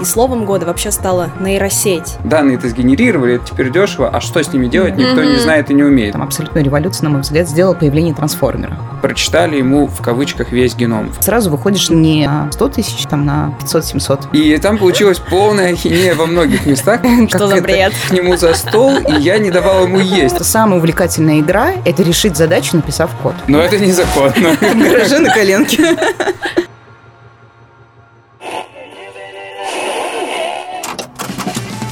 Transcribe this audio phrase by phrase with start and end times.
[0.00, 2.16] И словом года вообще стала нейросеть.
[2.24, 5.32] Данные это сгенерировали, это теперь дешево, а что с ними делать, никто mm-hmm.
[5.32, 6.12] не знает и не умеет.
[6.12, 8.78] Там абсолютную революцию, на мой взгляд, сделал появление трансформера.
[9.02, 11.10] Прочитали ему в кавычках весь геном.
[11.20, 14.32] Сразу выходишь не на 100 тысяч, там на 500-700.
[14.32, 17.00] И там получилась полная ахинея во многих местах.
[17.28, 17.92] Что за бред?
[18.08, 20.44] К нему за стол, и я не давал ему есть.
[20.44, 23.34] Самая увлекательная игра– это решить задачу, написав код.
[23.46, 24.56] Но это незаконно.
[24.60, 25.96] В гараже на коленке.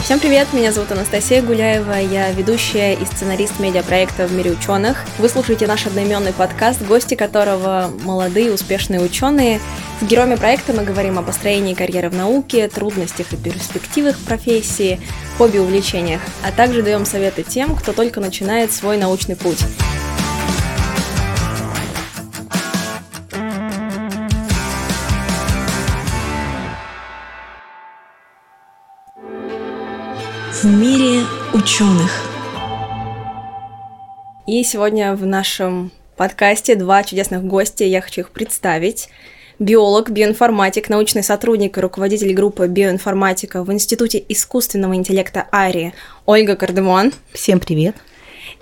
[0.07, 4.99] Всем привет, меня зовут Анастасия Гуляева, я ведущая и сценарист медиапроекта «В мире ученых».
[5.19, 9.61] Вы слушаете наш одноименный подкаст, гости которого молодые успешные ученые.
[10.01, 15.01] С героями проекта мы говорим о построении карьеры в науке, трудностях и перспективах профессии,
[15.39, 19.59] хобби увлечениях, а также даем советы тем, кто только начинает свой научный путь.
[30.67, 31.23] В мире
[31.55, 32.11] ученых.
[34.49, 39.09] И сегодня в нашем подкасте два чудесных гостя, я хочу их представить.
[39.61, 45.93] Биолог, биоинформатик, научный сотрудник и руководитель группы биоинформатика в Институте искусственного интеллекта АРИ
[46.27, 47.13] Ольга Кардемон.
[47.33, 47.95] Всем привет.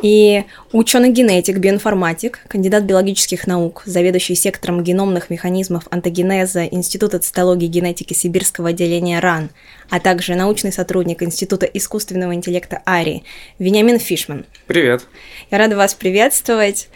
[0.03, 8.13] И ученый-генетик, биоинформатик, кандидат биологических наук, заведующий сектором геномных механизмов антогенеза Института цитологии и генетики
[8.13, 9.51] Сибирского отделения РАН,
[9.89, 13.23] а также научный сотрудник Института искусственного интеллекта АРИ
[13.59, 14.45] Вениамин Фишман.
[14.67, 15.07] Привет.
[15.51, 16.89] Я рада вас приветствовать.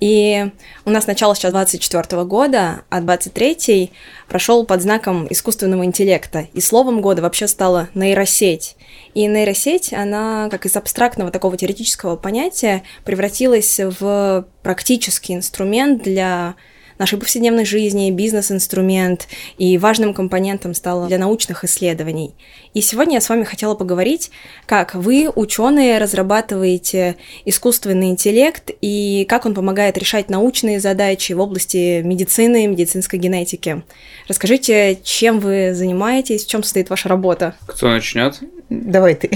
[0.00, 0.50] И
[0.84, 3.92] у нас начало сейчас 24 года, а 23
[4.28, 6.48] прошел под знаком искусственного интеллекта.
[6.54, 8.76] И словом года вообще стала нейросеть.
[9.18, 16.54] И нейросеть, она, как из абстрактного такого теоретического понятия, превратилась в практический инструмент для
[16.98, 22.34] нашей повседневной жизни, бизнес-инструмент и важным компонентом стало для научных исследований.
[22.74, 24.30] И сегодня я с вами хотела поговорить,
[24.66, 32.02] как вы, ученые, разрабатываете искусственный интеллект и как он помогает решать научные задачи в области
[32.02, 33.82] медицины и медицинской генетики.
[34.28, 37.54] Расскажите, чем вы занимаетесь, в чем состоит ваша работа?
[37.66, 38.40] Кто начнет?
[38.68, 39.30] Давай ты.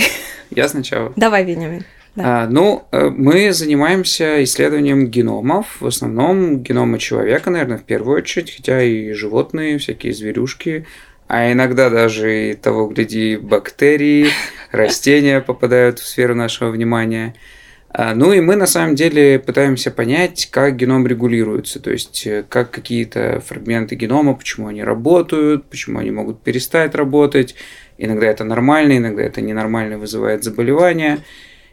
[0.51, 1.13] Я сначала.
[1.17, 1.85] Давай, Вениамин.
[2.15, 2.43] Да.
[2.43, 8.55] А, ну, э, мы занимаемся исследованием геномов, в основном генома человека, наверное, в первую очередь,
[8.55, 10.87] хотя и животные, всякие зверюшки,
[11.27, 14.29] а иногда даже и того, гляди, бактерии,
[14.73, 17.35] растения попадают в сферу нашего внимания.
[17.89, 22.45] А, ну и мы на самом деле пытаемся понять, как геном регулируется, то есть э,
[22.47, 27.55] как какие-то фрагменты генома, почему они работают, почему они могут перестать работать.
[27.97, 31.21] Иногда это нормально, иногда это ненормально вызывает заболевания.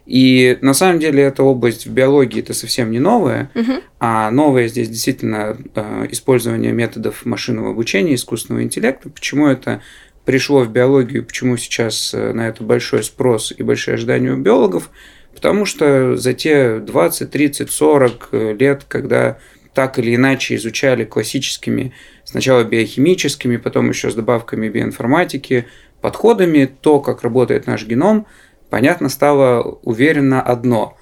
[0.10, 3.74] И на самом деле эта область в биологии это совсем не новая, угу.
[4.00, 9.12] а новое здесь действительно э, использование методов машинного обучения, искусственного интеллекта.
[9.12, 9.84] Почему это
[10.26, 14.90] пришло в биологию, почему сейчас э, на это большой спрос и большие ожидания у биологов?
[15.36, 19.38] Потому что за те 20, 30, 40 лет, когда
[19.76, 21.94] так или иначе изучали классическими,
[22.24, 25.68] сначала биохимическими, потом еще с добавками биоинформатики,
[26.02, 28.26] подходами, то, как работает наш геном–
[28.70, 30.98] понятно стало уверенно одно.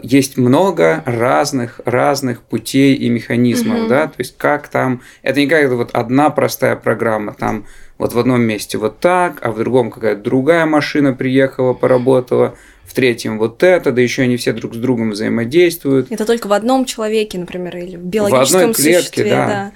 [0.00, 3.88] Есть много разных, разных путей и механизмов, угу.
[3.88, 8.18] да, то есть как там, это не как вот одна простая программа, там вот в
[8.18, 12.54] одном месте вот так, а в другом какая-то другая машина приехала, поработала,
[12.88, 16.10] в третьем вот это, да еще они все друг с другом взаимодействуют.
[16.10, 19.46] Это только в одном человеке, например, или в биологическом в одной клетке, существе, да.
[19.46, 19.72] да.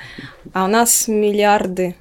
[0.55, 1.95] А у нас миллиарды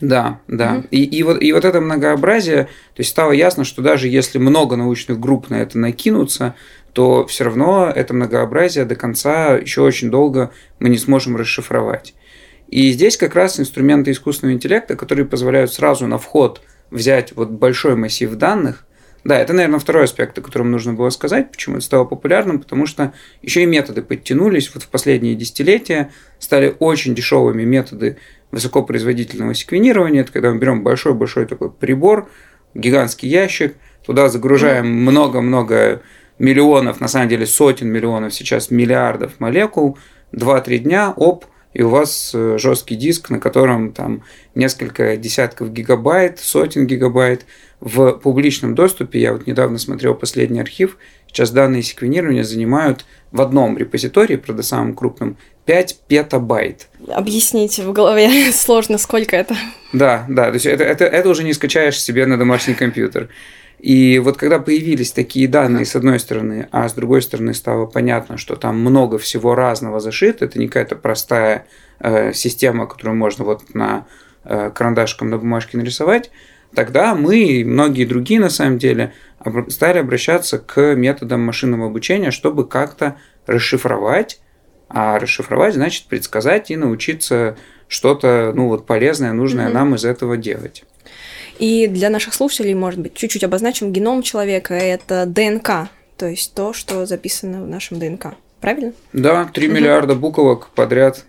[0.00, 0.76] да, да.
[0.76, 0.86] Угу.
[0.90, 4.76] И, и, вот, и вот это многообразие, то есть стало ясно, что даже если много
[4.76, 6.54] научных групп на это накинутся,
[6.92, 12.14] то все равно это многообразие до конца еще очень долго мы не сможем расшифровать.
[12.68, 17.96] И здесь как раз инструменты искусственного интеллекта, которые позволяют сразу на вход взять вот большой
[17.96, 18.84] массив данных.
[19.24, 22.86] Да, это, наверное, второй аспект, о котором нужно было сказать, почему это стало популярным, потому
[22.86, 23.12] что
[23.42, 24.70] еще и методы подтянулись.
[24.72, 28.18] Вот в последние десятилетия стали очень дешевыми методы
[28.50, 30.22] высокопроизводительного секвенирования.
[30.22, 32.28] Это когда мы берем большой-большой такой прибор,
[32.74, 36.02] гигантский ящик, туда загружаем много-много
[36.38, 39.98] миллионов, на самом деле сотен миллионов, сейчас миллиардов молекул,
[40.32, 44.22] 2-3 дня, оп, и у вас э, жесткий диск, на котором там
[44.54, 47.44] несколько десятков гигабайт, сотен гигабайт.
[47.80, 50.96] В публичном доступе, я вот недавно смотрел последний архив,
[51.36, 55.36] сейчас данные секвенирования занимают в одном репозитории, правда самым крупном,
[55.66, 56.88] 5 петабайт.
[57.08, 59.54] Объяснить в голове сложно, сколько это.
[59.92, 63.28] Да, да, то есть это, это, это уже не скачаешь себе на домашний компьютер.
[63.78, 68.38] И вот когда появились такие данные с одной стороны, а с другой стороны стало понятно,
[68.38, 71.66] что там много всего разного зашито, это не какая-то простая
[72.00, 74.06] э, система, которую можно вот на
[74.44, 76.30] э, карандашком на бумажке нарисовать,
[76.74, 79.12] тогда мы и многие другие, на самом деле,
[79.68, 83.16] стали обращаться к методам машинного обучения, чтобы как-то
[83.46, 84.40] расшифровать,
[84.88, 87.56] а расшифровать значит предсказать и научиться
[87.88, 89.72] что-то, ну вот полезное, нужное mm-hmm.
[89.72, 90.84] нам из этого делать.
[91.58, 96.72] И для наших слушателей, может быть, чуть-чуть обозначим, геном человека– это ДНК, то есть то,
[96.72, 98.34] что записано в нашем ДНК.
[98.60, 98.92] Правильно?
[99.12, 101.24] Да, 3 миллиарда буквок подряд.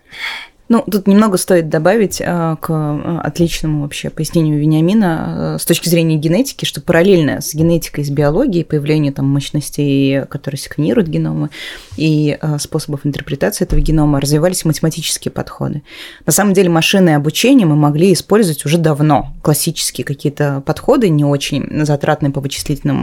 [0.68, 5.88] Ну, тут немного стоит добавить э, к э, отличному вообще пояснению Вениамина э, с точки
[5.88, 11.48] зрения генетики, что параллельно с генетикой, с биологией, появлением там мощностей, которые секвенируют геномы,
[11.96, 15.82] и способов интерпретации этого генома развивались математические подходы.
[16.26, 19.32] На самом деле машинное обучение мы могли использовать уже давно.
[19.42, 22.98] Классические какие-то подходы, не очень затратные по вычислительным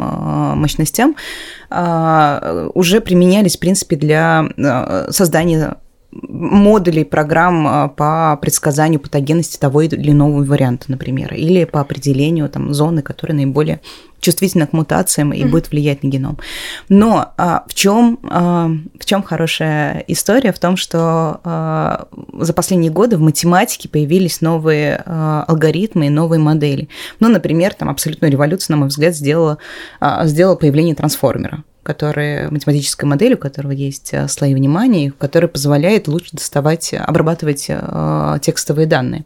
[0.58, 1.16] мощностям,
[1.70, 4.50] уже применялись, в принципе, для
[5.10, 5.78] создания
[6.22, 12.74] модулей программ а, по предсказанию патогенности того или иного варианта, например, или по определению там,
[12.74, 13.82] зоны, которая наиболее
[14.20, 15.50] чувствительна к мутациям и mm-hmm.
[15.50, 16.38] будет влиять на геном.
[16.90, 22.92] Но а, в чем а, в чем хорошая история в том, что а, за последние
[22.92, 26.90] годы в математике появились новые а, алгоритмы и новые модели.
[27.20, 29.58] Ну, например, там абсолютную революцию, на мой взгляд, сделала
[30.00, 36.08] а, сделало появление трансформера который, математическая модель, у которого есть э, слои внимания, который позволяет
[36.08, 39.24] лучше доставать, обрабатывать э, текстовые данные.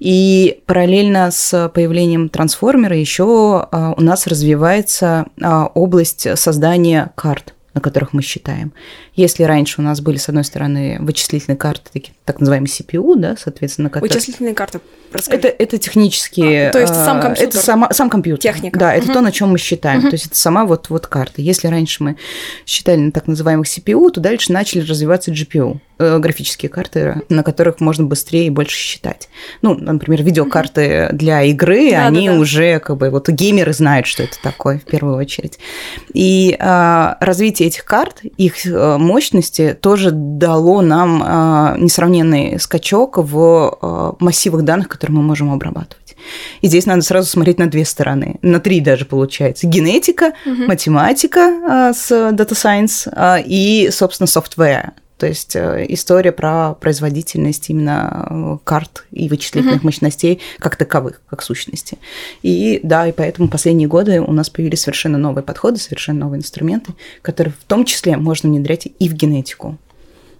[0.00, 5.26] И параллельно с появлением трансформера еще э, у нас развивается
[5.74, 8.72] область создания карт на которых мы считаем.
[9.14, 13.36] Если раньше у нас были, с одной стороны, вычислительные карты, такие, так называемые CPU, да,
[13.36, 14.12] соответственно, которые...
[14.12, 14.80] Вычислительные карты,
[15.28, 16.68] Это, это технические...
[16.68, 17.48] А, то есть сам компьютер?
[17.48, 18.52] Это сама, сам компьютер.
[18.52, 18.78] Техника.
[18.78, 19.14] Да, это угу.
[19.14, 20.00] то, на чем мы считаем.
[20.00, 20.08] Угу.
[20.08, 21.42] То есть это сама вот, вот карта.
[21.42, 22.16] Если раньше мы
[22.64, 27.80] считали на так называемых CPU, то дальше начали развиваться GPU э, графические карты, на которых
[27.80, 29.28] можно быстрее и больше считать.
[29.62, 32.40] Ну, например, видеокарты для игры, да, они да, да.
[32.40, 35.58] уже как бы вот геймеры знают, что это такое в первую очередь.
[36.12, 43.78] И а, развитие этих карт, их э, мощности тоже дало нам а, несравненный скачок в
[43.80, 46.16] а, массивах данных, которые мы можем обрабатывать.
[46.60, 49.66] И здесь надо сразу смотреть на две стороны, на три даже получается.
[49.66, 50.64] Генетика, угу.
[50.64, 54.92] математика а, с Data Science а, и, собственно, software.
[55.24, 59.86] То есть э, история про производительность именно э, карт и вычислительных uh-huh.
[59.86, 61.96] мощностей как таковых, как сущности.
[62.42, 66.92] И да, и поэтому последние годы у нас появились совершенно новые подходы, совершенно новые инструменты,
[67.22, 69.78] которые в том числе можно внедрять и в генетику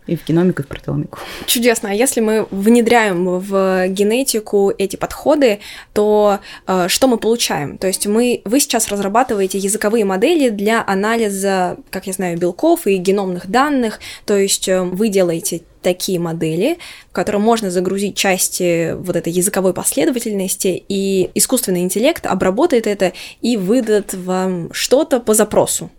[0.07, 1.19] и в геномику, и в протеомику.
[1.47, 1.91] Чудесно.
[1.91, 5.61] А если мы внедряем в генетику эти подходы,
[5.93, 7.79] то э, что мы получаем?
[7.79, 12.97] То есть мы, вы сейчас разрабатываете языковые модели для анализа, как я знаю, белков и
[12.97, 16.79] геномных данных, то есть э, вы делаете такие модели,
[17.11, 23.13] в которые можно загрузить части вот этой языковой последовательности, и искусственный интеллект обработает это
[23.43, 25.91] и выдаст вам что-то по запросу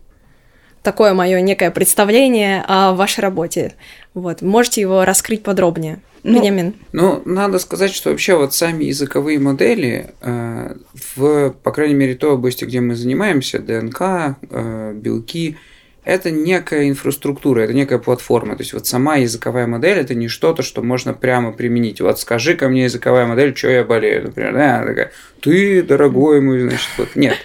[0.85, 3.73] такое мое некое представление о вашей работе.
[4.13, 5.99] Вот, можете его раскрыть подробнее?
[6.23, 6.73] Ну, Бенямин.
[6.93, 10.75] Ну, надо сказать, что вообще вот сами языковые модели, э,
[11.15, 15.57] в, по крайней мере, той области, где мы занимаемся, ДНК, э, белки,
[16.03, 18.55] это некая инфраструктура, это некая платформа.
[18.55, 21.99] То есть вот сама языковая модель это не что-то, что можно прямо применить.
[21.99, 24.53] Вот скажи ко мне языковая модель, что я болею, например.
[24.53, 25.11] Да, она такая,
[25.41, 27.37] ты, дорогой мой, значит, вот нет.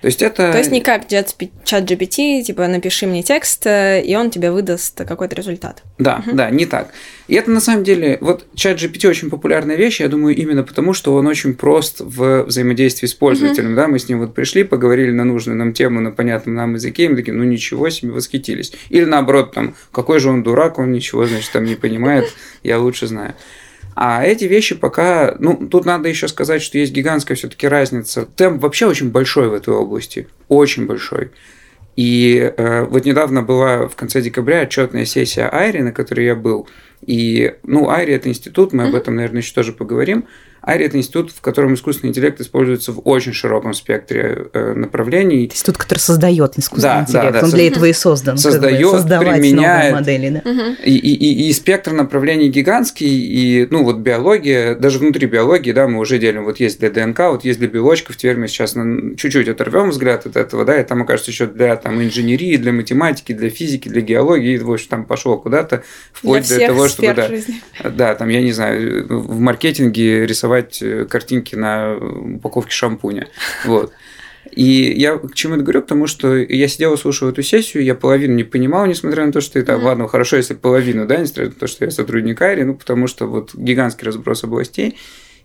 [0.00, 0.50] То есть это...
[0.50, 1.34] То есть не как чат
[1.84, 5.82] GPT, типа напиши мне текст, э, и он тебе выдаст какой-то результат.
[5.98, 6.34] Да, угу.
[6.36, 6.90] да, не так.
[7.28, 10.94] И это на самом деле, вот чат GPT очень популярная вещь, я думаю, именно потому,
[10.94, 13.76] что он очень прост в взаимодействии с пользователем, угу.
[13.76, 17.04] да, мы с ним вот пришли, поговорили на нужную нам тему, на понятном нам языке,
[17.04, 18.72] и мы такие, ну ничего себе, восхитились.
[18.88, 23.06] Или наоборот, там, какой же он дурак, он ничего, значит, там не понимает, я лучше
[23.06, 23.34] знаю.
[23.94, 28.26] А эти вещи пока, ну, тут надо еще сказать, что есть гигантская все-таки разница.
[28.36, 31.30] Темп вообще очень большой в этой области, очень большой.
[31.96, 36.68] И э, вот недавно была в конце декабря отчетная сессия Айри, на которой я был.
[37.04, 40.24] И, ну, Айри это институт, мы об этом, наверное, еще тоже поговорим.
[40.62, 45.46] Айри– это институт, в котором искусственный интеллект используется в очень широком спектре э, направлений.
[45.46, 48.38] Институт, который создает искусственный да, интеллект, да, да, он для этого и создан.
[48.38, 49.94] Создает, применяет.
[49.94, 50.50] Модели, да?
[50.84, 55.88] и, и, и, и спектр направлений гигантский, и, ну, вот биология, даже внутри биологии, да,
[55.88, 58.74] мы уже делим, вот есть для ДНК, вот есть для белочков, теперь мы сейчас
[59.16, 63.32] чуть-чуть оторвем взгляд от этого, да, и там, окажется, еще для там, инженерии, для математики,
[63.32, 67.30] для физики, для геологии, и, в общем, там пошло куда-то, вплоть до того, чтобы, да,
[67.90, 73.28] да, там, я не знаю, в маркетинге рисовать рисовать э, картинки на упаковке шампуня.
[73.64, 73.92] Вот.
[74.50, 74.64] И
[74.96, 75.82] я к чему это говорю?
[75.82, 79.40] Потому что я сидел и слушал эту сессию, я половину не понимал, несмотря на то,
[79.40, 79.82] что это, mm-hmm.
[79.82, 83.26] ладно, хорошо, если половину, да, несмотря на то, что я сотрудник Айри, ну, потому что
[83.26, 84.96] вот гигантский разброс областей.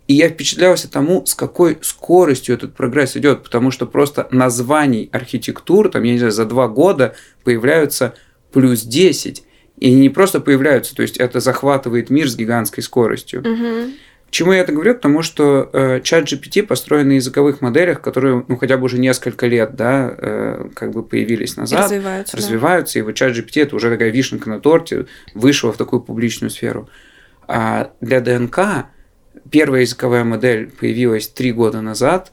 [0.08, 5.90] И я впечатлялся тому, с какой скоростью этот прогресс идет, потому что просто названий архитектур,
[5.90, 8.14] там, я не знаю, за два года появляются
[8.54, 9.44] плюс 10.
[9.78, 13.44] И они не просто появляются, то есть это захватывает мир с гигантской скоростью.
[14.26, 14.32] Мгм.
[14.32, 14.96] Чему я это говорю?
[14.96, 19.48] Потому что э, чат GPT построен на языковых моделях, которые, ну, хотя бы уже несколько
[19.48, 22.36] лет, да, э, как бы появились назад, Развиваются.
[22.36, 22.42] да.
[22.44, 26.50] развиваются, и вот чат GPT это уже такая вишенка на торте, вышла в такую публичную
[26.50, 26.90] сферу.
[27.48, 28.88] А для ДНК
[29.52, 32.32] первая языковая модель появилась три года назад,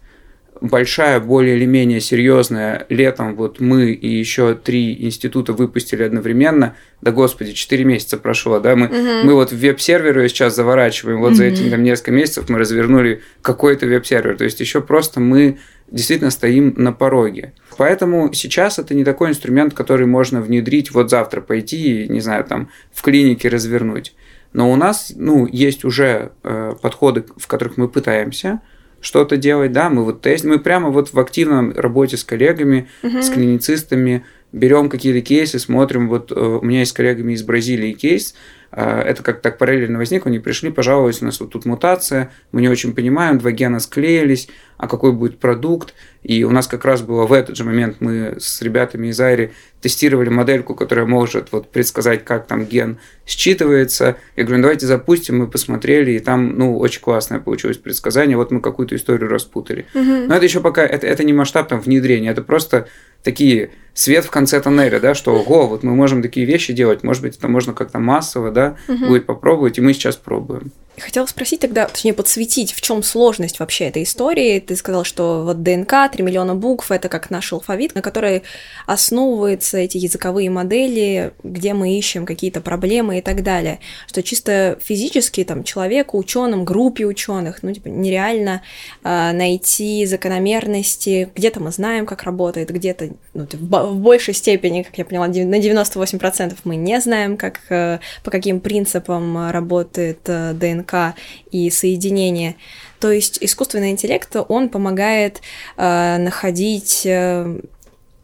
[0.62, 2.86] большая, более или менее серьезная.
[2.88, 6.76] Летом вот мы и еще три института выпустили одновременно.
[7.00, 8.76] Да господи, 4 месяца прошло, да?
[8.76, 9.26] Мы, Мгм.
[9.26, 11.20] мы вот в веб-серверы сейчас заворачиваем.
[11.20, 14.36] Вот за эти там, несколько месяцев мы развернули какой-то веб-сервер.
[14.36, 15.58] То есть еще просто мы
[15.90, 17.52] действительно стоим на пороге.
[17.76, 22.44] Поэтому сейчас это не такой инструмент, который можно внедрить вот завтра пойти и, не знаю,
[22.44, 24.14] там в клинике развернуть.
[24.52, 28.60] Но у нас, ну, есть уже э, подходы, в которых мы пытаемся
[29.02, 33.28] что-то делать, да, мы вот тестим, мы прямо вот в активном работе с коллегами, с
[33.28, 38.34] клиницистами, берем какие-то кейсы, смотрим, вот э, у меня есть с коллегами из Бразилии кейс,
[38.70, 42.60] э, это как так параллельно возникло, они пришли, пожаловались, у нас вот тут мутация, мы
[42.60, 44.48] не очень понимаем, два гена склеились,
[44.82, 48.34] а какой будет продукт, и у нас как раз было в этот же момент, мы
[48.40, 54.16] с ребятами из Айри тестировали модельку, которая может вот предсказать, как там ген считывается.
[54.34, 58.50] Я говорю, ну, давайте запустим, мы посмотрели, и там, ну, очень классное получилось предсказание, вот
[58.50, 59.86] мы какую-то историю распутали.
[59.94, 60.26] Мгм.
[60.26, 62.88] Но это еще пока, это, это не масштаб там внедрения, это просто
[63.22, 67.22] такие свет в конце тоннеля, да, что, ого, вот мы можем такие вещи делать, может
[67.22, 69.06] быть, это можно как-то массово, да, Мгм.
[69.06, 70.72] будет попробовать, и мы сейчас пробуем.
[70.98, 74.58] Хотела спросить тогда, точнее, подсветить, в чем сложность вообще этой истории.
[74.72, 78.42] Ты сказал, что вот ДНК, 3 миллиона букв, это как наш алфавит, на который
[78.86, 83.80] основываются эти языковые модели, где мы ищем какие-то проблемы и так далее.
[84.06, 88.62] Что чисто физически там человеку, ученым, группе ученых, ну, типа, нереально
[89.02, 91.28] а, найти закономерности.
[91.34, 95.26] Где-то мы знаем, как работает, где-то ну, в бо- в большей степени, как я поняла,
[95.26, 101.14] на 98% мы не знаем, как, э, по каким принципам э, работает э, ДНК
[101.52, 102.56] и соединение.
[102.98, 105.40] То есть искусственный интеллект, он помогает
[105.76, 107.60] э, находить э,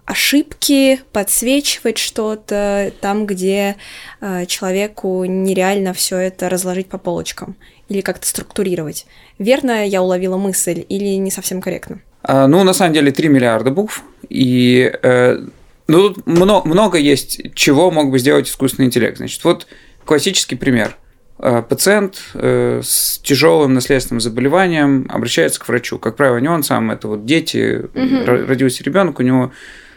[0.08, 3.76] ошибки, подсвечивать что-то там, где
[4.20, 7.56] э, человеку нереально все это разложить по полочкам
[7.88, 9.06] или как-то структурировать.
[9.38, 12.00] Верно я уловила мысль или не совсем корректно?
[12.22, 15.46] А, ну, на самом деле, 3 миллиарда букв, и э,
[15.88, 19.18] ну, тут много, много есть, чего мог бы сделать искусственный интеллект.
[19.18, 19.66] Значит, вот
[20.04, 20.96] классический пример.
[21.38, 25.98] Э, Пациент э, с тяжелым наследственным заболеванием обращается к врачу.
[25.98, 29.52] Как правило, не он сам, это вот дети, ро- родился ребенок, у него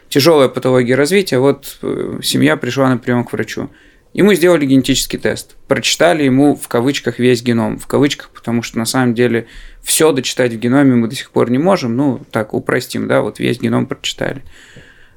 [0.09, 3.69] тяжелая патология развития, вот э, семья пришла на прием к врачу.
[4.13, 8.85] Ему сделали генетический тест, прочитали ему в кавычках весь геном, в кавычках, потому что на
[8.85, 9.47] самом деле
[9.81, 13.39] все дочитать в геноме мы до сих пор не можем, ну так упростим, да, вот
[13.39, 14.43] весь геном прочитали.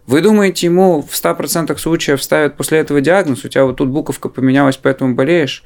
[0.07, 4.29] Вы думаете, ему в 100% случаев ставят после этого диагноз, у тебя вот тут буковка
[4.29, 5.65] поменялась, поэтому болеешь?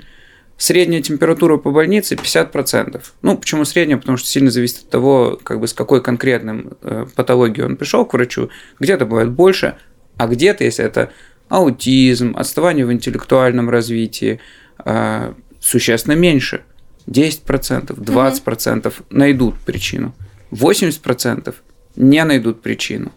[0.58, 3.00] Средняя температура по больнице 50%.
[3.22, 3.96] Ну, почему средняя?
[3.96, 8.04] Потому что сильно зависит от того, как бы с какой конкретным э, патологией он пришел
[8.04, 8.50] к врачу.
[8.80, 9.76] Где-то бывает больше,
[10.16, 11.12] а где-то, если это
[11.48, 14.40] аутизм, отставание в интеллектуальном развитии,
[14.84, 16.64] э, существенно меньше.
[17.06, 20.12] 10%, 20% найдут причину.
[20.50, 21.54] 80%
[21.94, 23.12] не найдут причину.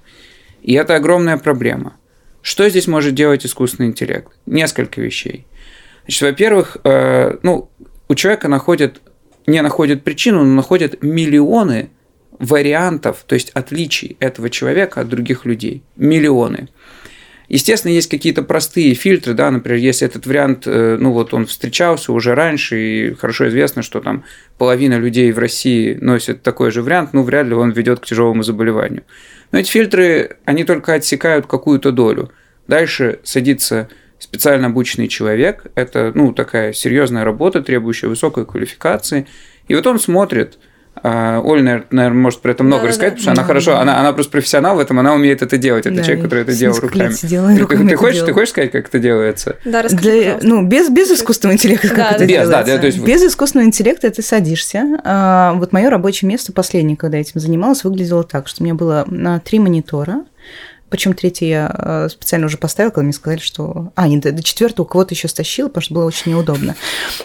[0.61, 1.95] И это огромная проблема.
[2.43, 4.31] Что здесь может делать искусственный интеллект?
[4.45, 5.47] Несколько вещей.
[6.03, 7.69] Значит, во-первых, э, ну,
[8.07, 9.01] у человека находят,
[9.47, 11.89] не находят причину, но находят миллионы
[12.39, 15.83] вариантов, то есть отличий этого человека от других людей.
[15.95, 16.69] Миллионы.
[17.51, 22.13] Естественно, есть какие-то простые фильтры, да, например, если этот вариант, э, ну вот он встречался
[22.13, 24.23] уже раньше, и хорошо известно, что там
[24.57, 28.43] половина людей в России носит такой же вариант, ну вряд ли он ведет к тяжелому
[28.43, 29.03] заболеванию.
[29.51, 32.31] Но эти фильтры, они только отсекают какую-то долю.
[32.67, 33.89] Дальше садится
[34.21, 39.25] специально обученный человек, это, ну, такая серьезная работа, требующая высокой квалификации,
[39.67, 40.57] и вот он смотрит,
[41.03, 42.89] а, Оля, наверное, может про это много Да-да-да.
[42.89, 43.81] рассказать, потому что она Да, хорошо, да.
[43.81, 45.85] она, она просто профессионал в этом, она умеет это делать.
[45.85, 47.13] Это Да, человек, который это делал руками.
[47.13, 48.33] Ты- руками ты, это хочешь, ты делала.
[48.33, 49.55] хочешь сказать, как это делается?
[49.63, 52.25] Да, расскажи, Для, ну, без, без искусственного интеллекта как Да, это да.
[52.25, 52.73] Без, да, делается?
[52.75, 54.99] да, то есть- Без искусственного интеллекта ты садишься.
[55.05, 59.07] А, вот мое рабочее место последнее, когда этим занималась, выглядело так, что у меня было
[59.45, 60.25] три монитора,
[60.91, 63.93] Причем третий я э, специально уже поставила, когда мне сказали, что...
[63.95, 66.75] А, нет, до четвертого кого-то еще стащила, потому что было очень неудобно.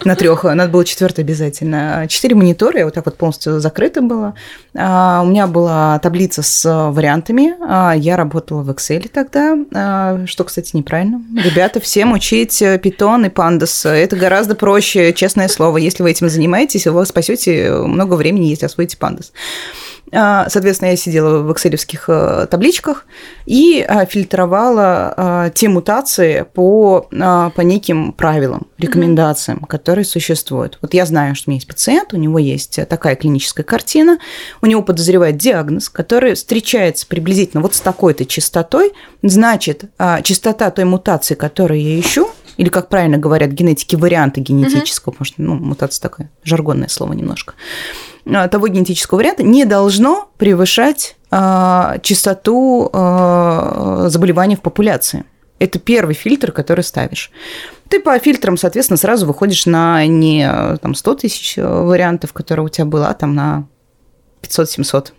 [0.05, 2.07] На трех надо было четвертый обязательно.
[2.09, 4.35] Четыре монитора, я вот так вот полностью закрыта была.
[4.77, 7.55] А, у меня была таблица с вариантами.
[7.61, 11.21] А, я работала в Excel тогда, а, что, кстати, неправильно.
[11.35, 13.89] Ребята, всем учить Python и Pandas.
[13.89, 15.79] Это гораздо проще, честное слово.
[15.79, 19.33] Если вы этим занимаетесь, вы спасете много времени, если освоите Pandas.
[20.13, 23.07] А, соответственно, я сидела в экселевских э, табличках
[23.45, 29.67] и а, фильтровала а, те мутации по, по неким правилам, рекомендациям, mm-hmm.
[29.67, 30.79] которые существуют.
[30.81, 34.19] Вот я знаю, что у меня есть пациент, у него есть такая клиническая картина,
[34.63, 39.85] у него подозревает диагноз, который встречается приблизительно вот с такой-то частотой, значит,
[40.23, 45.17] частота той мутации, которую я ищу, или, как правильно говорят генетики, варианты генетического, mm-hmm.
[45.17, 47.55] потому что ну, мутация такое жаргонное слово немножко,
[48.27, 55.25] того генетического варианта не должно превышать э, частоту э, заболеваний в популяции.
[55.59, 57.31] Это первый фильтр, который ставишь.
[57.89, 60.47] Ты по фильтрам, соответственно, сразу выходишь на не
[60.83, 63.67] там, 100 тысяч вариантов, которые у тебя было, а там на
[64.43, 65.13] 500-700.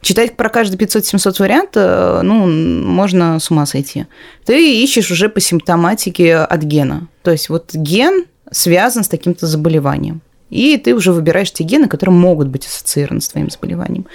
[0.00, 4.06] Читать про каждый 500-700 вариант, ну, можно с ума сойти.
[4.44, 7.08] Ты ищешь уже по симптоматике от гена.
[7.22, 12.14] То есть вот ген связан с таким-то заболеванием и ты уже выбираешь те гены, которые
[12.14, 14.06] могут быть ассоциированы с твоим заболеванием.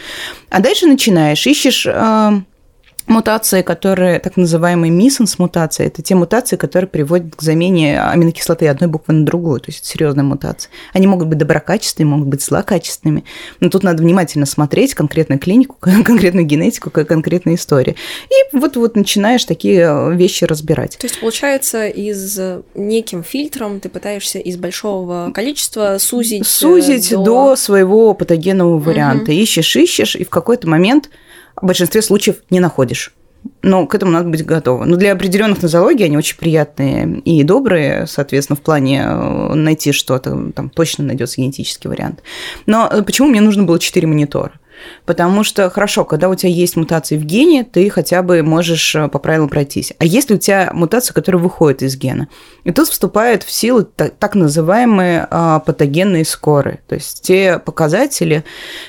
[0.49, 2.41] А дальше начинаешь, ищешь э,
[3.07, 8.89] Мутации, которые, так называемые миссенс мутации, это те мутации, которые приводят к замене аминокислоты одной
[8.89, 10.71] буквы на другую, то есть это серьезная мутация.
[10.91, 13.23] Они могут быть доброкачественными, могут быть злокачественными,
[13.59, 17.95] но тут надо внимательно смотреть конкретную клинику, конкретную генетику, конкретную историю.
[18.29, 20.97] И вот вот начинаешь такие вещи разбирать.
[20.97, 22.39] То есть получается из
[22.73, 29.31] неким фильтром ты пытаешься из большого количества сузить э, сузить до, до своего патогенного варианта,
[29.31, 29.39] угу.
[29.39, 31.09] ищешь, ищешь, и в какой-то момент
[31.55, 33.13] в большинстве случаев не находишь.
[33.61, 34.89] Но к этому надо быть готовым.
[34.89, 40.51] Но для определенных нозологий они очень приятные и добрые, соответственно, в плане э, найти что-то,
[40.55, 42.23] там точно найдется генетический вариант.
[42.65, 44.53] Но э, почему мне нужно было 4 монитора?
[45.05, 49.07] Потому что, хорошо, когда у тебя есть мутации в гене, ты хотя бы можешь э,
[49.07, 49.93] по правилам пройтись.
[49.99, 52.27] А если у тебя мутация, которая выходит из гена?
[52.63, 56.79] И тут вступают в силу так, называемые а, патогенные скоры.
[56.87, 58.43] То есть те показатели,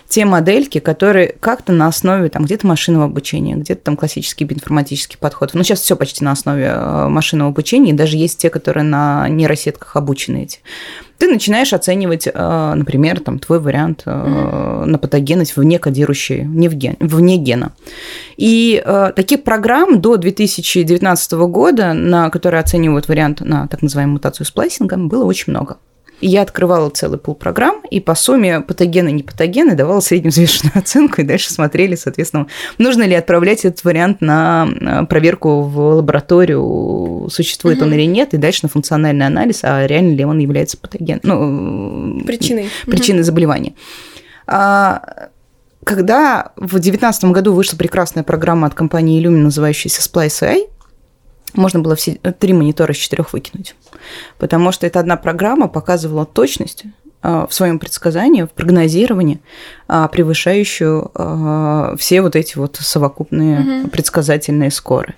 [0.09, 5.55] те модельки, которые как-то на основе там где-то машинного обучения, где-то там классический информатический подход.
[5.55, 9.29] Ну, сейчас все почти на основе э, машинного обучения, и даже есть те, которые на
[9.29, 10.61] нейросетках обучены эти
[11.18, 14.85] ты начинаешь оценивать, э, например, там, твой вариант mm-hmm.
[14.85, 17.72] на патогенность вне кодирующей, не в ген, вне гена.
[18.37, 24.46] И э, таких программ до 2019 года, на которые оценивают вариант на так называемую мутацию
[24.46, 25.79] сплайсинга, было очень много.
[26.20, 31.20] И я открывала целый пул программ, и по сумме патогены и непатогены давала средневзвешенную оценку,
[31.20, 32.46] и дальше смотрели, соответственно,
[32.79, 37.87] нужно ли отправлять этот вариант на проверку в лабораторию, существует угу.
[37.87, 42.24] он или нет, и дальше на функциональный анализ, а реально ли он является патогеном, ну,
[42.24, 43.26] причиной, причиной угу.
[43.26, 43.74] заболевания.
[44.46, 45.29] А,
[45.85, 50.68] когда в 2019 году вышла прекрасная программа от компании Illumina, называющаяся Splice AI,
[51.57, 53.75] можно было все три монитора из четырех выкинуть.
[54.38, 56.85] Потому что эта одна программа показывала точность
[57.23, 59.40] а, в своем предсказании, в прогнозировании,
[59.88, 61.11] а, превышающую
[61.99, 63.90] все вот эти вот совокупные угу.
[63.90, 65.14] предсказательные скоры.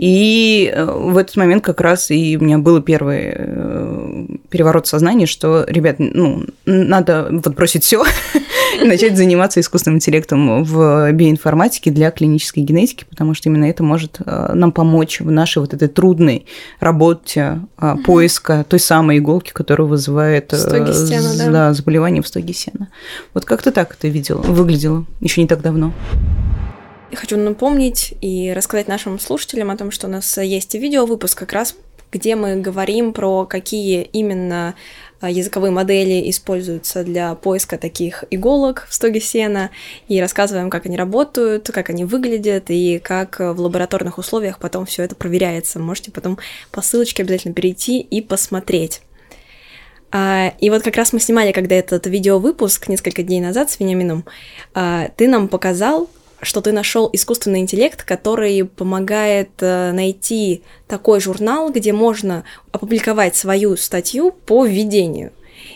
[0.00, 5.26] И э, в этот момент как раз и у меня был первый э, переворот сознания,
[5.26, 8.02] что, ребят, ну, надо вот бросить все
[8.80, 14.20] и начать заниматься искусственным интеллектом в биоинформатике для клинической генетики, потому что именно это может
[14.24, 16.46] э, нам помочь в нашей вот этой трудной
[16.78, 17.60] работе
[18.06, 21.50] поиска той самой иголки, которая вызывает сена, да?
[21.50, 22.88] Да, заболевание в стоге сена.
[23.34, 25.92] Вот как-то так это видела, выглядело еще не так давно.
[27.12, 31.74] Хочу напомнить и рассказать нашим слушателям о том, что у нас есть видеовыпуск как раз,
[32.12, 34.74] где мы говорим про какие именно
[35.20, 39.70] а, языковые модели используются для поиска таких иголок в стоге сена,
[40.08, 45.02] и рассказываем, как они работают, как они выглядят, и как в лабораторных условиях потом все
[45.02, 45.80] это проверяется.
[45.80, 46.38] Можете потом
[46.70, 49.02] по ссылочке обязательно перейти и посмотреть.
[50.12, 54.24] А, и вот как раз мы снимали, когда этот видеовыпуск несколько дней назад с Вениамином,
[54.74, 56.08] а, ты нам показал,
[56.42, 63.76] что ты нашел искусственный интеллект, который помогает э, найти такой журнал, где можно опубликовать свою
[63.76, 65.32] статью по введению.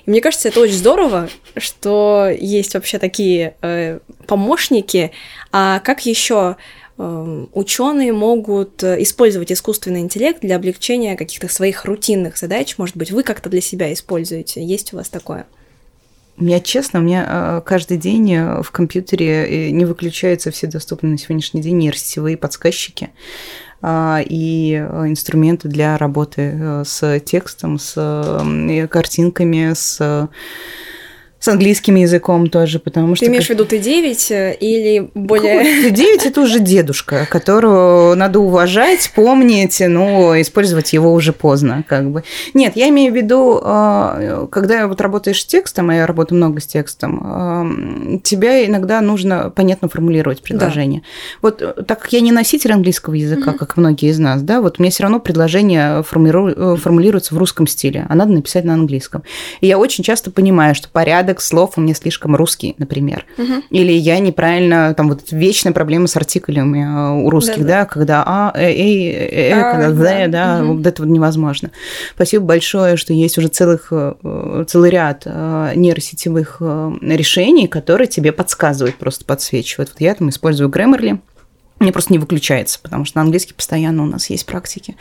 [0.07, 5.13] И мне кажется, это очень здорово, что есть вообще такие э, помощники.
[5.53, 6.57] А как еще
[6.97, 12.79] э, ученые могут использовать искусственный интеллект для облегчения каких-то своих рутинных задач?
[12.79, 14.65] Может быть, вы как-то для себя используете?
[14.65, 15.47] Есть у вас такое?
[16.37, 21.13] У меня, честно, у меня э, каждый день э, в компьютере не выключаются все доступные
[21.13, 23.11] на сегодняшний день нейросетевые подсказчики
[23.81, 27.95] а, и инструменты для работы с текстом, с
[28.91, 30.29] картинками, с
[31.45, 33.27] с английским языком тоже, потому что...
[33.27, 35.91] Ты имеешь в виду Т9 э, или более...
[35.91, 42.25] Т9– это уже дедушка, которого надо уважать, помнить, но использовать его уже поздно, как бы.
[42.55, 46.63] Нет, я имею в виду, а, когда вот работаешь с текстом, а я работаю много
[46.63, 51.03] с текстом, тебе иногда нужно понятно формулировать предложение.
[51.03, 51.07] Да.
[51.43, 53.59] Вот э, так как я не носитель английского языка, mm-hmm.
[53.59, 58.07] как многие из нас, да, вот меня все равно предложение э, формулируется в русском стиле,
[58.09, 59.25] а надо написать на английском.
[59.61, 63.25] И я очень часто понимаю, что порядок порядок слов у меня слишком русский, например.
[63.39, 63.65] Угу.
[63.71, 68.23] Или я неправильно, там вот вечная проблема с артиклями э, у русских, да, да когда
[68.27, 70.75] а, э, э, э, а, когда да, да угу.
[70.75, 71.71] вот это вот невозможно.
[72.15, 76.61] Спасибо большое, что есть уже целых, э, целый ряд нейросетевых
[77.01, 79.91] решений, которые тебе подсказывают, просто подсвечивают.
[79.91, 81.19] Вот я там использую Grammarly,
[81.85, 84.97] мне просто не выключается, потому что на английский постоянно у нас есть практики.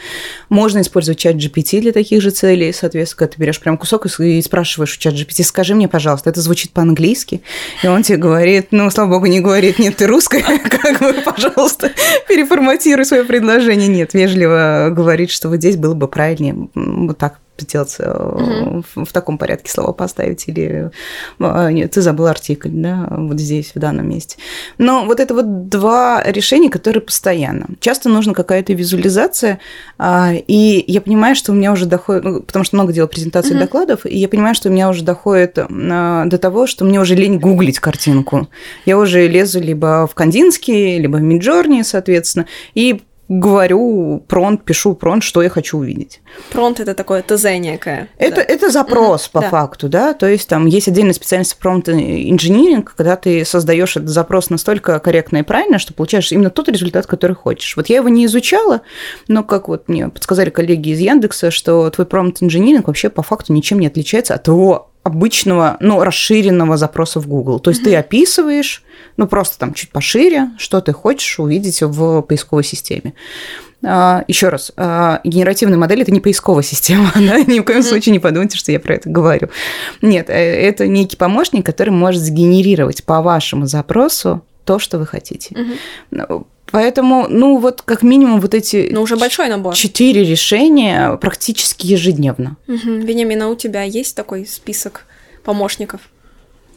[0.50, 4.42] Можно использовать чат GPT для таких же целей, соответственно, когда ты берешь прям кусок и
[4.42, 7.42] спрашиваешь у чат GPT, скажи мне, пожалуйста, это звучит по-английски,
[7.82, 11.92] и он тебе говорит, ну, слава богу, не говорит, нет, ты русская, как бы, пожалуйста,
[12.28, 13.88] переформатируй свое предложение.
[13.88, 18.84] Нет, вежливо говорит, что вот здесь было бы правильнее вот так сделать угу.
[18.96, 20.92] в, в таком порядке слова поставить, или
[21.40, 24.38] а, нет, ты забыл артикль, да, вот здесь, в данном месте.
[24.78, 27.68] Но вот это вот два решения, которые постоянно.
[27.80, 29.60] Часто нужна какая-то визуализация,
[29.98, 33.52] а, и я понимаю, что у меня уже доходит, ну, потому что много делал презентаций
[33.52, 33.60] угу.
[33.60, 37.40] докладов, и я понимаю, что у меня уже доходит до того, что мне уже лень
[37.40, 38.48] гуглить картинку.
[38.86, 45.24] Я уже лезу либо в Кандинский, либо в Миджорни, соответственно, и говорю пронт, пишу пронт,
[45.24, 46.22] что я хочу увидеть.
[46.52, 48.10] Пронт это такое ТЗ некое.
[48.18, 48.42] Это, да.
[48.42, 49.32] это запрос mm-hmm.
[49.32, 49.50] по да.
[49.50, 50.14] факту, да.
[50.14, 55.38] То есть там есть отдельная специальность промпт инжиниринг, когда ты создаешь этот запрос настолько корректно
[55.38, 57.76] и правильно, что получаешь именно тот результат, который хочешь.
[57.78, 58.82] Вот я его не изучала,
[59.28, 63.54] но как вот мне подсказали коллеги из Яндекса, что твой промпт инжиниринг вообще по факту
[63.54, 67.60] ничем не отличается от того обычного, ну, расширенного запроса в Google.
[67.60, 67.86] То есть mm-hmm.
[67.86, 68.84] ты описываешь,
[69.18, 73.14] ну, просто там чуть пошире, что ты хочешь увидеть в поисковой системе.
[73.86, 77.40] А, еще раз, а, генеративная модель это не поисковая система, да?
[77.42, 79.50] ни в коем случае не подумайте, что я про это говорю.
[80.02, 85.54] Нет, э, это некий помощник, который может сгенерировать по вашему запросу то, что вы хотите.
[86.12, 86.48] Угу.
[86.74, 88.90] Поэтому, ну, вот как минимум вот эти...
[88.92, 89.76] Ну, уже большой набор.
[89.76, 92.58] Четыре решения практически ежедневно.
[92.68, 92.94] Угу.
[93.06, 95.06] Вениамина, у тебя есть такой список
[95.44, 96.02] помощников?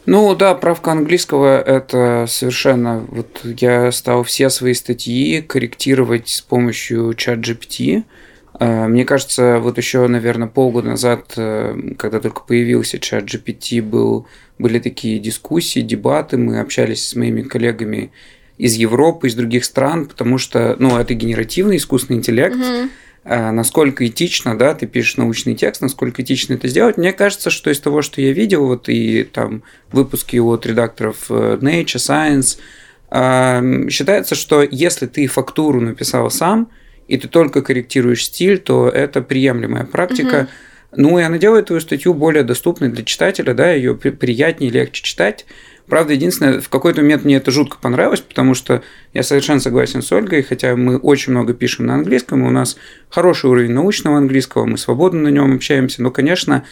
[0.04, 3.06] Ну да, правка английского– это совершенно…
[3.08, 8.04] Вот я стал все свои статьи корректировать с помощью чат GPT.
[8.60, 14.26] Э, мне кажется, вот еще, наверное, полгода назад, э, когда только появился чат GPT, был,
[14.58, 18.12] были такие дискуссии, дебаты, мы общались с моими коллегами
[18.58, 22.56] из Европы, из других стран, потому что, ну, это генеративный искусственный интеллект.
[22.56, 23.50] Mm-hmm.
[23.50, 26.96] насколько этично, да, ты пишешь научный текст, насколько этично это сделать.
[26.96, 31.58] Мне кажется, что из того, что я видел, вот и там выпуски от редакторов э,
[31.60, 32.58] Nature, Science,
[33.10, 36.70] э, считается, что если ты фактуру написал сам,
[37.08, 40.48] и ты только корректируешь стиль, то это приемлемая практика.
[40.92, 41.02] Угу.
[41.02, 45.46] Ну и она делает твою статью более доступной для читателя, да, ее приятнее, легче читать.
[45.88, 48.82] Правда, единственное, в какой-то момент мне это жутко понравилось, потому что
[49.14, 52.76] я совершенно согласен с Ольгой, хотя мы очень много пишем на английском, и у нас
[53.08, 56.64] хороший уровень научного английского, мы свободно на нем общаемся, но, конечно,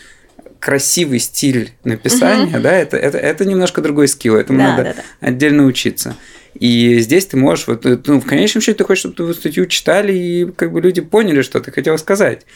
[0.59, 2.63] красивый стиль написания, угу.
[2.63, 5.29] да, это, это, это немножко другой скилл, этому да, надо да, да.
[5.29, 6.17] отдельно учиться.
[6.59, 10.13] И здесь ты можешь, вот, ну, в конечном счете, ты хочешь, чтобы твою статью читали,
[10.13, 12.47] и как бы люди поняли, что ты хотел сказать.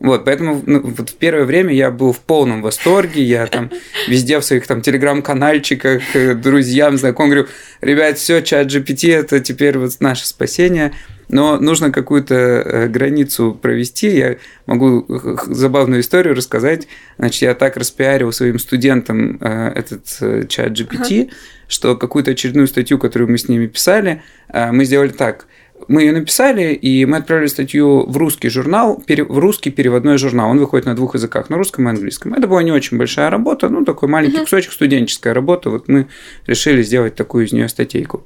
[0.00, 3.70] Вот, поэтому ну, вот в первое время я был в полном восторге, я там
[4.06, 7.48] везде в своих там телеграм-канальчиках э, друзьям, знакомым говорю,
[7.80, 10.92] ребят, все, чат GPT это теперь вот наше спасение,
[11.28, 14.16] но нужно какую-то э, границу провести.
[14.16, 16.86] Я могу э, забавную историю рассказать.
[17.18, 20.06] Значит, я так распиарил своим студентам этот
[20.48, 21.30] чат GPT, ага.
[21.66, 25.46] что какую-то очередную статью, которую мы с ними писали, мы сделали так–
[25.86, 30.50] мы ее написали, и мы отправили статью в русский журнал, в русский переводной журнал.
[30.50, 32.34] Он выходит на двух языках, на русском и английском.
[32.34, 35.70] Это была не очень большая работа, ну, такой маленький кусочек, студенческая работа.
[35.70, 36.08] Вот мы
[36.46, 38.24] решили сделать такую из нее статейку.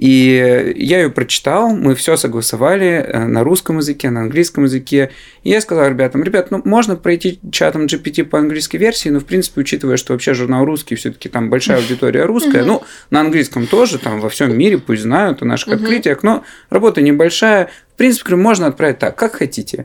[0.00, 5.10] И я ее прочитал, мы все согласовали э, на русском языке, на английском языке.
[5.42, 9.26] И я сказал ребятам, ребят, ну можно пройти чатом GPT по английской версии, но в
[9.26, 13.98] принципе, учитывая, что вообще журнал русский, все-таки там большая аудитория русская, ну на английском тоже,
[13.98, 17.68] там во всем мире пусть знают о наших открытиях, но работа небольшая.
[17.92, 19.84] В принципе, можно отправить так, как хотите.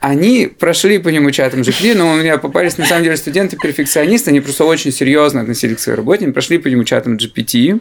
[0.00, 4.40] они прошли по нему чатом GPT, но у меня попались, на самом деле, студенты-перфекционисты, они
[4.40, 7.80] просто очень серьезно относились к своей работе, они прошли по нему чатом GPT,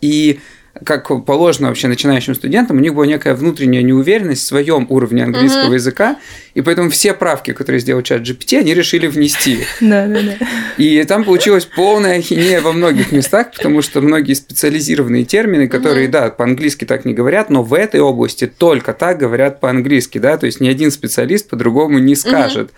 [0.00, 0.40] и
[0.84, 5.70] как положено вообще начинающим студентам, у них была некая внутренняя неуверенность в своем уровне английского
[5.70, 5.74] uh-huh.
[5.74, 6.16] языка,
[6.54, 9.64] и поэтому все правки, которые сделал чат GPT, они решили внести.
[9.80, 10.46] Да, да, да.
[10.78, 16.30] И там получилась полная ахинея во многих местах, потому что многие специализированные термины, которые, да,
[16.30, 20.60] по-английски так не говорят, но в этой области только так говорят по-английски, да, то есть
[20.60, 22.70] ни один специалист по-другому не скажет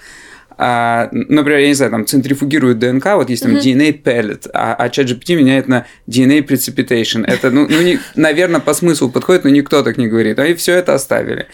[0.57, 3.63] а, например, я не знаю, там центрифугируют ДНК, вот есть там uh-huh.
[3.63, 7.25] DNA pellet, а, а ChatGPT меняет на DNA precipitation.
[7.27, 10.39] Это, ну, ну не, наверное, по смыслу подходит, но никто так не говорит.
[10.39, 11.49] Они все это оставили.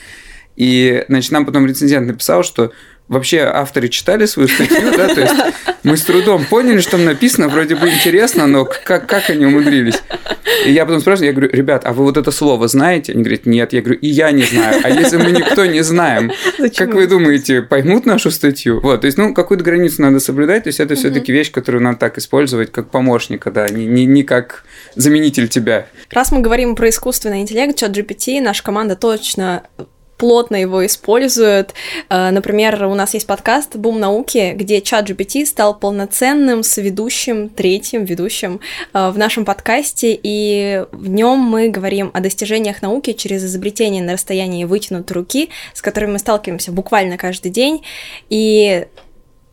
[0.56, 2.72] И, значит, нам потом рецензент написал, что
[3.10, 5.34] вообще авторы читали свою статью, да, то есть
[5.82, 10.00] мы с трудом поняли, что там написано, вроде бы интересно, но как, как они умудрились?
[10.64, 13.12] И я потом спрашиваю, я говорю, ребят, а вы вот это слово знаете?
[13.12, 13.72] Они говорят, нет.
[13.72, 14.80] Я говорю, и я не знаю.
[14.82, 16.86] А если мы никто не знаем, Зачем?
[16.86, 18.80] как вы думаете, поймут нашу статью?
[18.80, 21.00] Вот, то есть, ну, какую-то границу надо соблюдать, то есть это угу.
[21.00, 25.86] все-таки вещь, которую надо так использовать, как помощника, да, не, не, не как заменитель тебя.
[26.10, 29.64] Раз мы говорим про искусственный интеллект, чат GPT, наша команда точно
[30.20, 31.72] плотно его используют.
[32.10, 38.04] Э, например, у нас есть подкаст «Бум науки», где чат GPT стал полноценным соведущим, третьим
[38.04, 38.60] ведущим
[38.92, 44.12] э, в нашем подкасте, и в нем мы говорим о достижениях науки через изобретение на
[44.12, 47.82] расстоянии вытянутой руки, с которыми мы сталкиваемся буквально каждый день.
[48.28, 48.86] И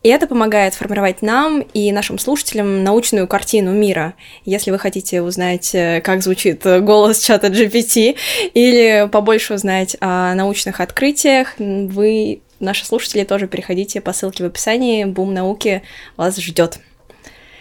[0.02, 4.14] и это помогает формировать нам и нашим слушателям научную картину мира.
[4.44, 8.16] Если вы хотите узнать, э, как звучит голос чата GPT,
[8.54, 15.04] или побольше узнать о научных открытиях, вы, наши слушатели, тоже переходите по ссылке в описании.
[15.04, 15.82] Бум науки
[16.16, 16.78] вас ждет.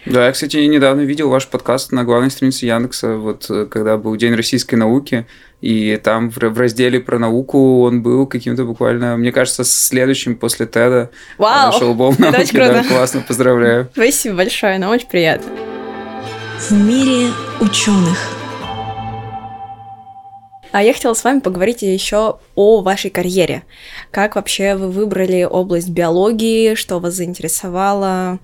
[0.10, 4.16] Да, я, кстати, недавно видел ваш подкаст на главной странице Яндекса, вот э, когда был
[4.16, 5.28] День российской науки,
[5.60, 10.66] и там в, в разделе про науку он был каким-то буквально, мне кажется, следующим после
[10.66, 11.10] Теда.
[11.38, 11.74] Вау!
[11.74, 13.90] Нашел бом науки, да, классно, поздравляю.
[13.92, 15.52] Спасибо большое, нам очень приятно.
[16.60, 17.28] В мире
[17.60, 18.18] ученых.
[20.72, 23.64] А я хотела с вами поговорить еще о вашей карьере.
[24.12, 28.40] Как вообще вы выбрали область биологии, что вас заинтересовало?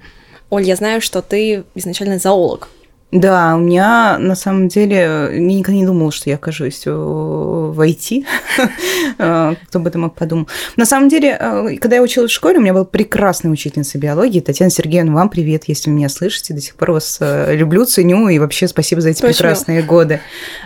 [0.53, 2.69] Оль, я знаю, что ты изначально зоолог.
[3.13, 7.79] Да, у меня на самом деле, я никогда не думала, что я окажусь э, в
[7.79, 8.25] IT.
[9.19, 10.47] Э, кто бы это мог подумать.
[10.75, 14.39] На самом деле, э, когда я училась в школе, у меня была прекрасная учительница биологии.
[14.39, 16.53] Татьяна Сергеевна, вам привет, если вы меня слышите.
[16.53, 19.33] До сих пор вас люблю, ценю и вообще спасибо за эти Точно.
[19.33, 20.19] прекрасные годы.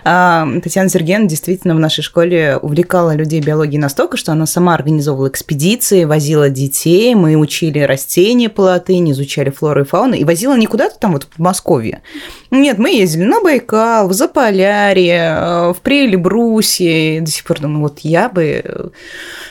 [0.05, 5.27] А, Татьяна Сергеевна действительно в нашей школе увлекала людей биологией настолько, что она сама организовывала
[5.27, 10.67] экспедиции, возила детей, мы учили растения по латыни, изучали флору и фауну, и возила не
[10.67, 12.01] куда-то там вот в Москве,
[12.49, 17.19] нет, мы ездили на Байкал, в Заполярье, э, в Прелебрусе.
[17.21, 18.91] До сих пор думаю, вот я бы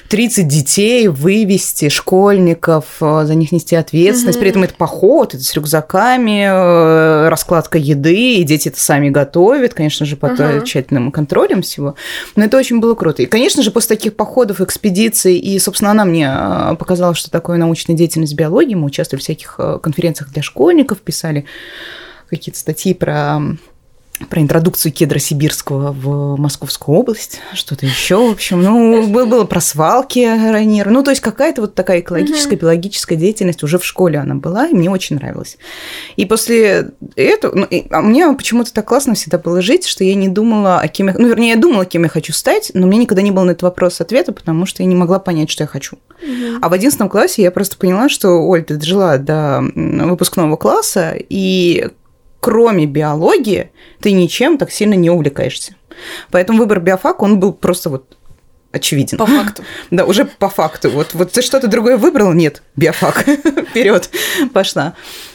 [0.08, 4.38] 30 детей вывести, школьников, э, за них нести ответственность.
[4.38, 4.40] Угу.
[4.40, 9.74] При этом это поход, это с рюкзаками, э, раскладка еды, и дети это сами готовят,
[9.74, 10.64] конечно же, под угу.
[10.64, 11.96] тщательным контролем всего.
[12.34, 13.22] Но это очень было круто.
[13.22, 16.32] И, конечно же, после таких походов, экспедиций, и, собственно, она мне
[16.78, 18.74] показала, что такое научная деятельность биологии.
[18.74, 21.44] Мы участвовали в всяких конференциях для школьников, писали
[22.28, 23.40] какие-то статьи про
[24.30, 30.20] про интродукцию кедра сибирского в Московскую область, что-то еще, в общем, ну, было, про свалки
[30.20, 34.68] ранее, ну, то есть какая-то вот такая экологическая, биологическая деятельность уже в школе она была,
[34.68, 35.58] и мне очень нравилось.
[36.16, 40.14] И после этого, ну, и, а мне почему-то так классно всегда было жить, что я
[40.14, 42.98] не думала, о кем я, ну, вернее, я думала, кем я хочу стать, но мне
[42.98, 45.68] никогда не было на этот вопрос ответа, потому что я не могла понять, что я
[45.68, 45.98] хочу.
[46.22, 46.60] Угу.
[46.62, 51.88] А в одиннадцатом классе я просто поняла, что, Оль, ты дожила до выпускного класса, и
[52.40, 53.70] кроме биологии,
[54.00, 55.74] ты ничем так сильно не увлекаешься.
[56.30, 58.16] Поэтому выбор биофак, он был просто вот
[58.76, 59.18] очевиден.
[59.18, 59.62] По факту.
[59.90, 60.90] Да, уже по факту.
[60.90, 62.32] Вот, вот ты что-то другое выбрал?
[62.32, 63.20] Нет, биофак.
[63.70, 64.10] Вперед,
[64.52, 64.94] пошла.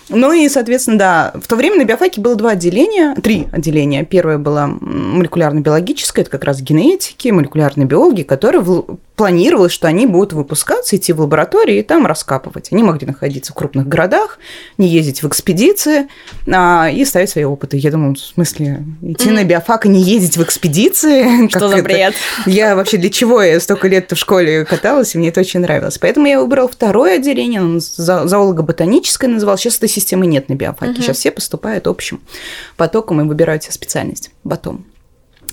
[0.10, 4.04] Ну и, соответственно, да, в то время на биофаке было два отделения, три отделения.
[4.04, 8.62] Первое было молекулярно-биологическое, это как раз генетики, молекулярные биологи, которые.
[9.16, 12.70] Планировалось, что они будут выпускаться, идти в лаборатории и там раскапывать.
[12.72, 14.40] Они могли находиться в крупных городах,
[14.78, 16.08] не ездить в экспедиции
[16.52, 17.78] а, и ставить свои опыты.
[17.78, 19.34] Я думала, в смысле, идти mm-hmm.
[19.34, 21.48] на биофак и не ездить в экспедиции?
[21.50, 22.16] Что за бред?
[22.46, 25.98] Я вообще для чего я столько лет в школе каталась, и мне это очень нравилось.
[25.98, 29.62] Поэтому я выбрала второе отделение, зоолого-ботаническое называлось.
[29.62, 31.02] Сейчас это системы нет на биофаке.
[31.02, 32.22] Сейчас все поступают общим
[32.78, 34.32] потоком и выбирают себе специальность.
[34.44, 34.86] Батом.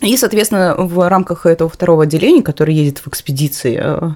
[0.00, 4.10] И, соответственно, в рамках этого второго отделения, который ездит в экспедиции, э,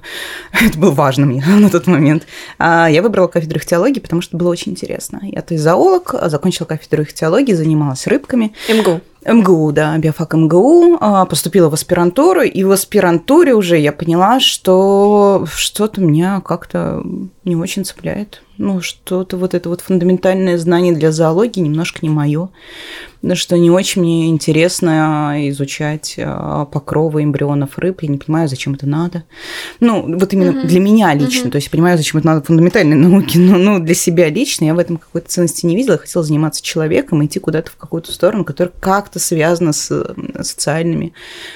[0.65, 2.25] это было важно мне на тот момент,
[2.57, 5.19] а, я выбрала кафедру ихтиологии, потому что было очень интересно.
[5.23, 8.53] Я то есть зоолог, закончила кафедру ихтиологии, занималась рыбками.
[8.69, 9.01] МГУ.
[9.25, 15.45] МГУ, да, биофак МГУ, а, поступила в аспирантуру, и в аспирантуре уже я поняла, что
[15.51, 17.03] что-то меня как-то
[17.43, 18.43] не очень цепляет.
[18.57, 22.49] Ну, что-то вот это вот фундаментальное знание для зоологии немножко не мое
[23.33, 28.01] что не очень мне интересно изучать а, покровы эмбрионов рыб.
[28.01, 29.23] Я не понимаю, зачем это надо.
[29.79, 30.67] Ну, вот именно mm-hmm.
[30.67, 31.47] для меня лично.
[31.47, 31.51] Mm-hmm.
[31.51, 34.73] То есть я понимаю, зачем это надо фундаментальной науке, но ну, для себя лично я
[34.73, 35.93] в этом какой-то ценности не видела.
[35.93, 41.13] Я хотела заниматься человеком идти куда-то в какую-то сторону, которая как-то связана с социальными,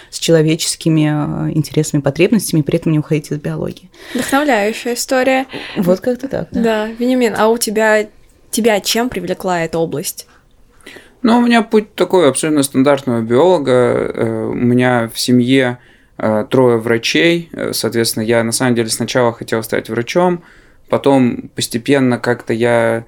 [0.10, 3.89] с человеческими а, интересами, потребностями, и при этом не уходить из биологии.
[4.13, 5.46] Вдохновляющая история.
[5.76, 6.48] Вот как-то так.
[6.52, 8.08] Да, да Вениамин, а у тебя
[8.52, 10.28] тебя чем привлекла эта область?
[11.22, 13.72] Ну, у меня путь такой абсолютно стандартного биолога.
[13.72, 15.80] Э, у меня в семье
[16.17, 17.50] э, трое врачей.
[17.52, 20.43] Э, соответственно, я на самом деле сначала хотел стать врачом,
[20.89, 23.06] потом постепенно как-то я,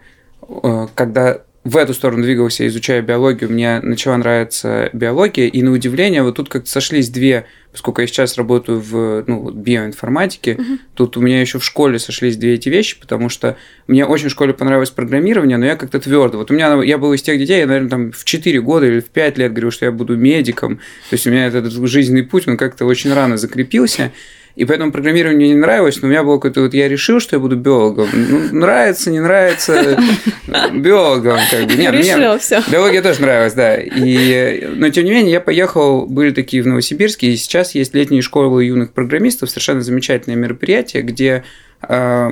[0.96, 6.36] когда в эту сторону двигался, изучая биологию, мне начала нравиться биология, и на удивление вот
[6.36, 10.80] тут как-то сошлись две, поскольку я сейчас работаю в ну, биоинформатике, uh-huh.
[10.96, 14.32] тут у меня еще в школе сошлись две эти вещи, потому что мне очень в
[14.32, 16.38] школе понравилось программирование, но я как-то твердо.
[16.38, 19.02] Вот у меня я был из тех детей, я, наверное, там в 4 года или
[19.02, 20.78] в 5 лет говорил, что я буду медиком.
[21.10, 24.14] То есть у меня этот жизненный путь, он как-то очень рано закрепился.
[24.60, 27.38] И поэтому программирование мне не нравилось, но у меня было какое-то вот я решил, что
[27.38, 28.10] я буду биологом.
[28.14, 29.98] Ну, нравится, не нравится,
[30.74, 31.40] биологом.
[31.50, 31.76] Как бы.
[31.76, 32.62] Нет, Решил, мне все.
[32.70, 33.78] Биология тоже нравилась, да.
[33.78, 38.22] И, но тем не менее, я поехал, были такие в Новосибирске, и сейчас есть летние
[38.22, 41.46] школы юных программистов, совершенно замечательное мероприятие, где
[41.82, 42.30] э,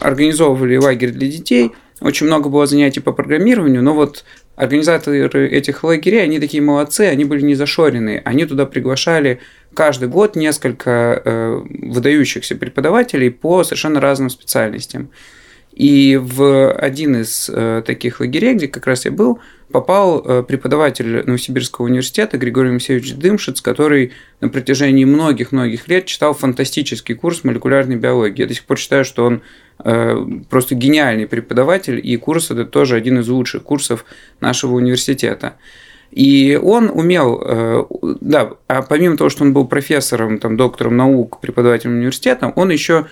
[0.00, 1.70] организовывали лагерь для детей.
[2.00, 4.24] Очень много было занятий по программированию, но вот
[4.58, 8.20] организаторы этих лагерей, они такие молодцы, они были не зашорены.
[8.24, 9.38] Они туда приглашали
[9.72, 15.10] каждый год несколько э, выдающихся преподавателей по совершенно разным специальностям.
[15.72, 19.38] И в один из э, таких лагерей, где как раз я был,
[19.70, 27.14] попал э, преподаватель Новосибирского университета Григорий Моисеевич Дымшиц, который на протяжении многих-многих лет читал фантастический
[27.14, 28.40] курс молекулярной биологии.
[28.40, 29.42] Я до сих пор считаю, что он
[29.78, 34.04] просто гениальный преподаватель, и курс это тоже один из лучших курсов
[34.40, 35.54] нашего университета.
[36.10, 37.84] И он умел, э,
[38.20, 43.06] да, а помимо того, что он был профессором, там, доктором наук, преподавателем университета, он еще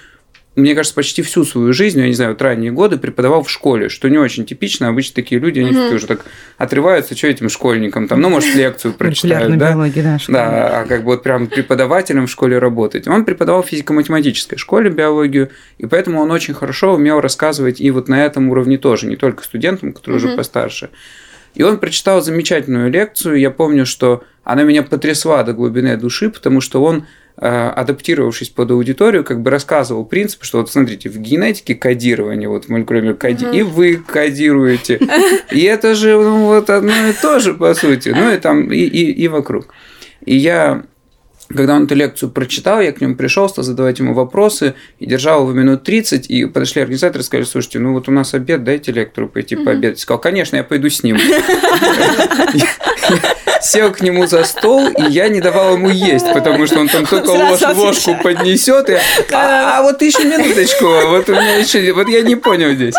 [0.57, 3.90] мне кажется, почти всю свою жизнь, я не знаю, вот ранние годы преподавал в школе,
[3.90, 4.88] что не очень типично.
[4.88, 6.25] Обычно такие люди, они mm уже так
[6.57, 9.71] отрываются, что этим школьникам, там, ну, может, лекцию прочитают, да?
[9.71, 13.07] Биологии, да, да, а как бы вот прям преподавателем в школе работать.
[13.07, 18.09] Он преподавал в физико-математической школе биологию, и поэтому он очень хорошо умел рассказывать и вот
[18.09, 20.90] на этом уровне тоже, не только студентам, которые mm уже постарше.
[21.55, 23.38] И он прочитал замечательную лекцию.
[23.38, 27.07] Я помню, что она меня потрясла до глубины души, потому что он
[27.38, 33.14] адаптировавшись под аудиторию, как бы рассказывал принцип, что вот смотрите, в генетике кодирование, вот молекулярное
[33.14, 33.57] коди, угу.
[33.57, 35.01] и вы кодируете.
[35.53, 38.09] И это же ну, вот одно и то же, по сути.
[38.09, 39.68] Ну и там, и, и, и вокруг.
[40.25, 40.85] И я
[41.48, 45.42] когда он эту лекцию прочитал, я к нему пришел, стал задавать ему вопросы и держал
[45.42, 48.92] его минут 30, и подошли организаторы и сказали, слушайте, ну вот у нас обед, дайте
[48.92, 50.00] лектору пойти пообедать.
[50.00, 51.18] Сказал, конечно, я пойду с ним.
[53.62, 57.04] Сел к нему за стол, и я не давал ему есть, потому что он там
[57.06, 58.98] только ложку поднесет, и
[59.32, 62.94] а, а вот еще минуточку, вот у меня еще, вот я не понял здесь.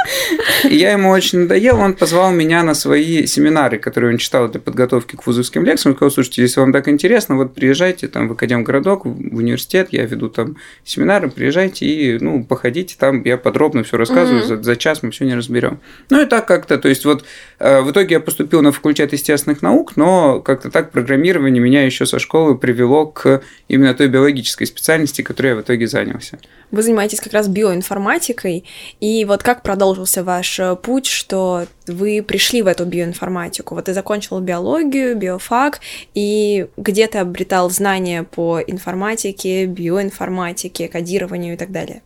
[0.63, 4.59] И я ему очень надоел, он позвал меня на свои семинары, которые он читал для
[4.59, 5.91] подготовки к вузовским лекциям.
[5.91, 10.05] Он сказал, слушайте, если вам так интересно, вот приезжайте там в Академгородок, в университет, я
[10.05, 14.57] веду там семинары, приезжайте и, ну, походите там, я подробно все рассказываю, mm-hmm.
[14.57, 15.79] за, за час мы все не разберем.
[16.09, 17.25] Ну и так как-то, то есть вот
[17.59, 22.05] э, в итоге я поступил на факультет естественных наук, но как-то так программирование меня еще
[22.05, 26.39] со школы привело к именно той биологической специальности, которой я в итоге занялся.
[26.71, 28.65] Вы занимаетесь как раз биоинформатикой,
[28.99, 33.75] и вот как продолжился ваш э, путь, что вы пришли в эту биоинформатику?
[33.75, 35.79] Вот ты закончил биологию, биофак,
[36.13, 42.01] и где ты обретал знания по информатике, биоинформатике, кодированию и так далее?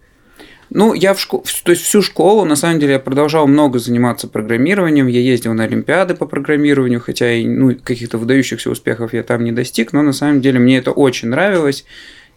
[0.74, 4.30] Ну, я в школу, то есть всю школу, на самом деле, я продолжал много заниматься
[4.30, 5.08] программированием.
[5.08, 9.52] Я ездил на олимпиады по программированию, хотя и ну, каких-то выдающихся успехов я там не
[9.52, 11.84] достиг, но на самом деле мне это очень нравилось.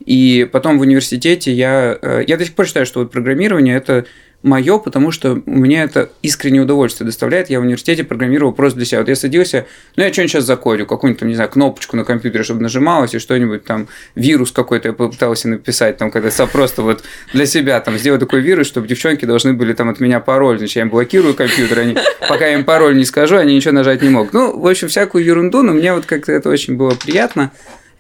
[0.05, 4.05] И потом в университете я, э, я до сих пор считаю, что вот программирование– это
[4.45, 7.51] мое, потому что мне это искреннее удовольствие доставляет.
[7.51, 8.99] Я в университете программировал просто для себя.
[9.01, 12.45] Вот я садился, ну я что-нибудь сейчас закодю, какую-нибудь там, не знаю, кнопочку на компьютере,
[12.45, 17.03] чтобы нажималось, и что-нибудь там, вирус какой-то я попытался написать, там, когда просто вот
[17.33, 20.77] для себя там сделать такой вирус, чтобы девчонки должны были там от меня пароль, значит,
[20.77, 21.97] я им блокирую компьютер, они,
[22.29, 24.35] пока я им пароль не скажу, они ничего нажать не могут.
[24.35, 27.51] Ну, в общем, всякую ерунду, но мне вот как-то это очень было приятно.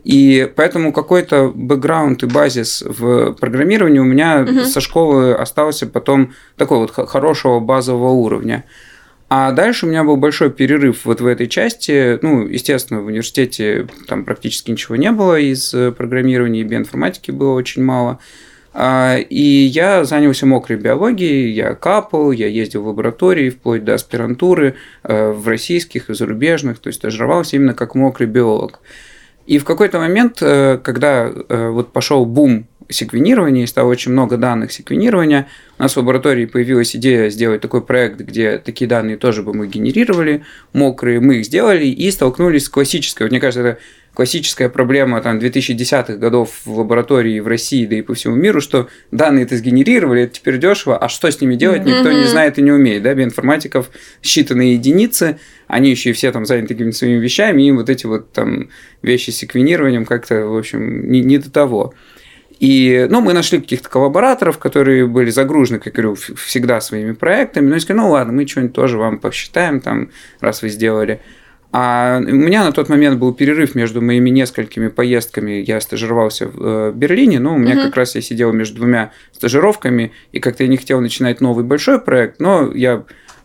[0.04, 4.64] И поэтому какой-то бэкграунд и базис в программировании у меня угу.
[4.64, 8.64] со школы остался потом такой вот хорошего базового уровня.
[9.30, 12.18] А дальше у меня был большой перерыв вот в этой части.
[12.20, 17.55] Ну, естественно, в университете там практически ничего не было из э, программирования и биоинформатики было
[17.55, 18.18] очень мало.
[18.74, 24.74] А, и я занялся мокрой биологией, я капал, я ездил в лаборатории вплоть до аспирантуры
[25.05, 28.80] э, в российских и зарубежных, то есть стажировался именно как мокрый биолог.
[29.47, 34.72] И в какой-то момент, э, когда вот пошел бум секвенирования, и стало очень много данных
[34.72, 35.49] секвенирования.
[35.78, 39.66] У нас в лаборатории появилась идея сделать такой проект, где такие данные тоже бы мы
[39.66, 43.80] генерировали, мокрые, мы их сделали и столкнулись с классической, вот мне кажется, это
[44.14, 48.88] классическая проблема там 2010-х годов в лаборатории в России, да и по всему миру, что
[49.10, 52.62] данные это сгенерировали, это теперь дешево, а что с ними делать, никто не знает и
[52.62, 53.90] не умеет, да, биоинформатиков
[54.22, 58.32] считанные единицы, они еще и все там заняты какими-то своими вещами, и вот эти вот
[58.32, 58.70] там
[59.02, 61.94] вещи с секвенированием как-то, в общем, не, не до того.
[62.60, 67.68] И, ну, мы нашли каких-то коллабораторов, которые были загружены, как говорю, всегда своими проектами.
[67.68, 70.10] Ну, и сказали, ну, ладно, мы что-нибудь тоже вам посчитаем, там,
[70.40, 71.20] раз вы сделали.
[71.77, 75.64] А у меня на тот момент был перерыв между моими несколькими поездками.
[75.66, 77.87] Я стажировался в э, Берлине, но у меня угу.
[77.87, 82.01] как раз я сидел между двумя стажировками, и как-то я не хотел начинать новый большой
[82.01, 83.03] проект, но я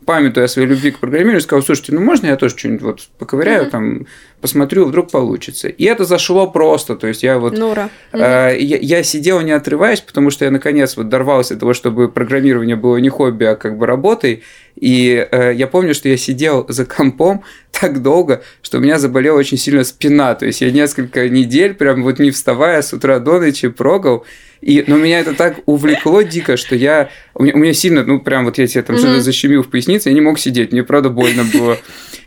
[0.09, 3.65] памятуя о своей любви к программированию, сказал, слушайте, ну можно я тоже что-нибудь вот поковыряю,
[3.65, 3.69] mm-hmm.
[3.69, 4.07] там,
[4.41, 5.67] посмотрю, вдруг получится.
[5.67, 7.55] И это зашло просто, то есть я вот...
[7.55, 7.91] Нура.
[8.11, 12.09] Э, я, я сидел не отрываясь, потому что я наконец вот дорвался до того, чтобы
[12.09, 14.41] программирование было не хобби, а как бы работой.
[14.75, 19.37] И э, я помню, что я сидел за компом так долго, что у меня заболела
[19.37, 20.33] очень сильно спина.
[20.33, 24.25] То есть я несколько недель прям вот не вставая с утра до ночи прогал.
[24.61, 27.09] И, но меня это так увлекло дико, что я...
[27.33, 28.99] У меня, у меня сильно, ну, прям вот я себе там mm-hmm.
[28.99, 31.77] что-то защемил в пояснице, я не мог сидеть, мне правда больно было.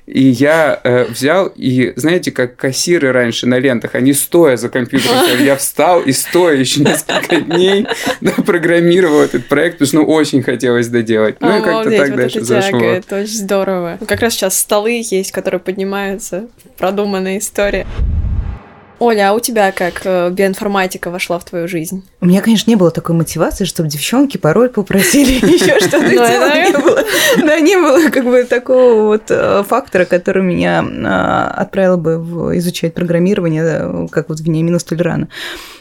[0.06, 5.44] И я э, взял, и знаете, как кассиры раньше на лентах, они стоя за компьютером,
[5.44, 7.86] я встал и стоя еще несколько дней
[8.20, 11.36] да, программировал этот проект, потому что ну, очень хотелось доделать.
[11.40, 12.80] Ну и как-то так дальше зашло.
[12.80, 13.98] Это очень здорово.
[14.08, 17.86] Как раз сейчас столы есть, которые поднимаются, продуманная история.
[18.98, 22.04] Оля, а у тебя как э, биоинформатика вошла в твою жизнь?
[22.22, 26.54] У меня, конечно, не было такой мотивации, чтобы девчонки пароль попросили еще что-то делать.
[26.54, 27.04] Не было.
[27.38, 32.94] Да, не было как бы такого вот э, фактора, который меня а, отправил бы изучать
[32.94, 35.28] программирование, как вот Вениамина Столерана.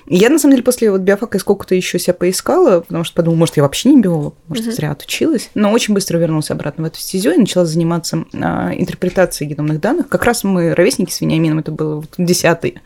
[0.07, 3.57] Я, на самом деле, после вот биофака сколько-то еще себя поискала, потому что подумала, может,
[3.57, 5.51] я вообще не биолог, может, зря отучилась.
[5.53, 10.09] Но очень быстро вернулась обратно в эту стезю и начала заниматься а, интерпретацией геномных данных.
[10.09, 12.79] Как раз мы ровесники с Вениамином, это было вот десятый,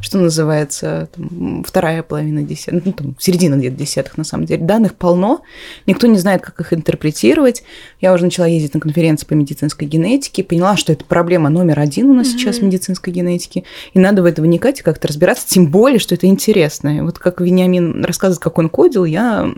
[0.00, 4.64] что называется, там, вторая половина десятых, ну, там, середина где-то десятых, на самом деле.
[4.64, 5.42] Данных полно,
[5.86, 7.62] никто не знает, как их интерпретировать.
[8.00, 12.10] Я уже начала ездить на конференции по медицинской генетике, поняла, что это проблема номер один
[12.10, 15.46] у нас uh сейчас в медицинской генетике, и надо в это вникать и как-то разбираться,
[15.46, 17.02] тем более, что это интересно интересное.
[17.02, 19.52] Вот как Вениамин рассказывает, как он кодил, я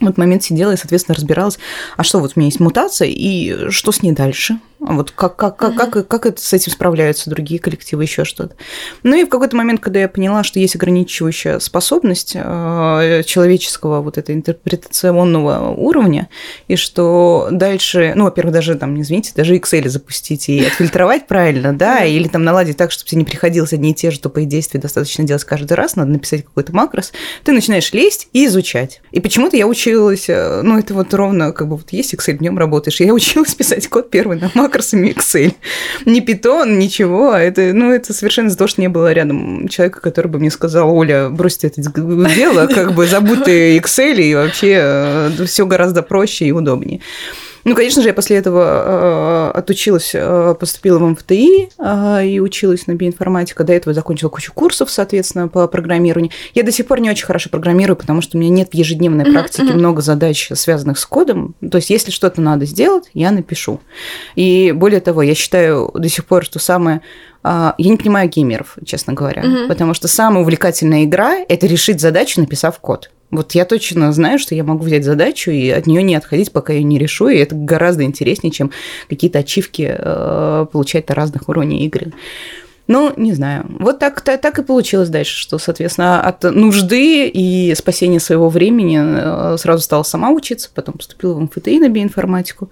[0.00, 1.58] в этот момент сидела и, соответственно, разбиралась,
[1.96, 4.58] а что вот у меня есть мутация, и что с ней дальше?
[4.86, 8.54] Вот как, как, как, как, как это, с этим справляются другие коллективы, еще что-то.
[9.02, 14.18] Ну и в какой-то момент, когда я поняла, что есть ограничивающая способность э, человеческого вот
[14.18, 16.28] этого интерпретационного уровня,
[16.68, 22.04] и что дальше, ну, во-первых, даже там, извините, даже Excel запустить и отфильтровать правильно, да,
[22.04, 25.24] или там наладить так, чтобы тебе не приходилось одни и те же тупые действия достаточно
[25.24, 27.12] делать каждый раз, надо написать какой-то макрос,
[27.42, 29.00] ты начинаешь лезть и изучать.
[29.12, 32.42] И почему-то я училась, э, ну, это вот ровно, как бы вот есть Excel, в
[32.42, 35.54] нем работаешь, я училась писать код первый на макрос, макросами Excel.
[36.04, 37.32] Не питон, ничего.
[37.32, 40.50] А это, ну, это совершенно из-за того, что не было рядом человека, который бы мне
[40.50, 46.02] сказал, Оля, бросьте это дело, как бы забудь ты Excel, и вообще э, все гораздо
[46.02, 47.00] проще и удобнее.
[47.64, 52.86] Ну, конечно же, я после этого э, отучилась, э, поступила в МФТИ э, и училась
[52.86, 53.64] на биоинформатике.
[53.64, 56.30] До этого закончила кучу курсов, соответственно, по программированию.
[56.54, 59.24] Я до сих пор не очень хорошо программирую, потому что у меня нет в ежедневной
[59.24, 59.76] практике mm-hmm.
[59.76, 61.54] много задач, связанных с кодом.
[61.70, 63.80] То есть, если что-то надо сделать, я напишу.
[64.34, 67.00] И более того, я считаю до сих пор, что самое
[67.44, 69.68] я не понимаю геймеров, честно говоря, угу.
[69.68, 73.10] потому что самая увлекательная игра– это решить задачу, написав код.
[73.30, 76.72] Вот я точно знаю, что я могу взять задачу и от нее не отходить, пока
[76.72, 78.70] я не решу, и это гораздо интереснее, чем
[79.08, 82.12] какие-то ачивки э, получать на разных уровнях игры.
[82.86, 83.64] Ну, не знаю.
[83.80, 89.00] Вот так, так, так и получилось дальше, что, соответственно, от нужды и спасения своего времени
[89.00, 92.68] э, сразу стала сама учиться, потом поступила в МФТИ на биоинформатику,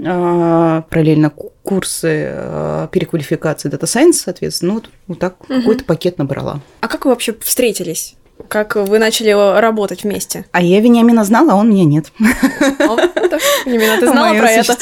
[0.00, 1.30] э, параллельно
[1.62, 5.60] курсы э, переквалификации Data Science, соответственно, ну, вот, вот так угу.
[5.60, 6.60] какой-то пакет набрала.
[6.80, 8.16] А как вы вообще встретились?
[8.48, 9.30] Как вы начали
[9.60, 10.44] работать вместе?
[10.52, 12.12] А я Вениамина знала, а он меня нет.
[12.18, 14.76] Вениамина, ты знала про это?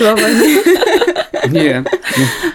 [1.48, 1.86] Нет.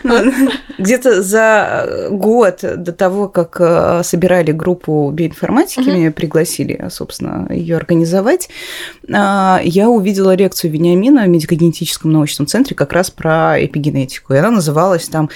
[0.04, 0.34] Ну,
[0.78, 8.50] где-то за год до того, как э, собирали группу биоинформатики, меня пригласили, собственно, ее организовать,
[9.12, 14.34] а, я увидела лекцию Вениамина в медико-генетическом научном центре как раз про эпигенетику.
[14.34, 15.30] И она называлась там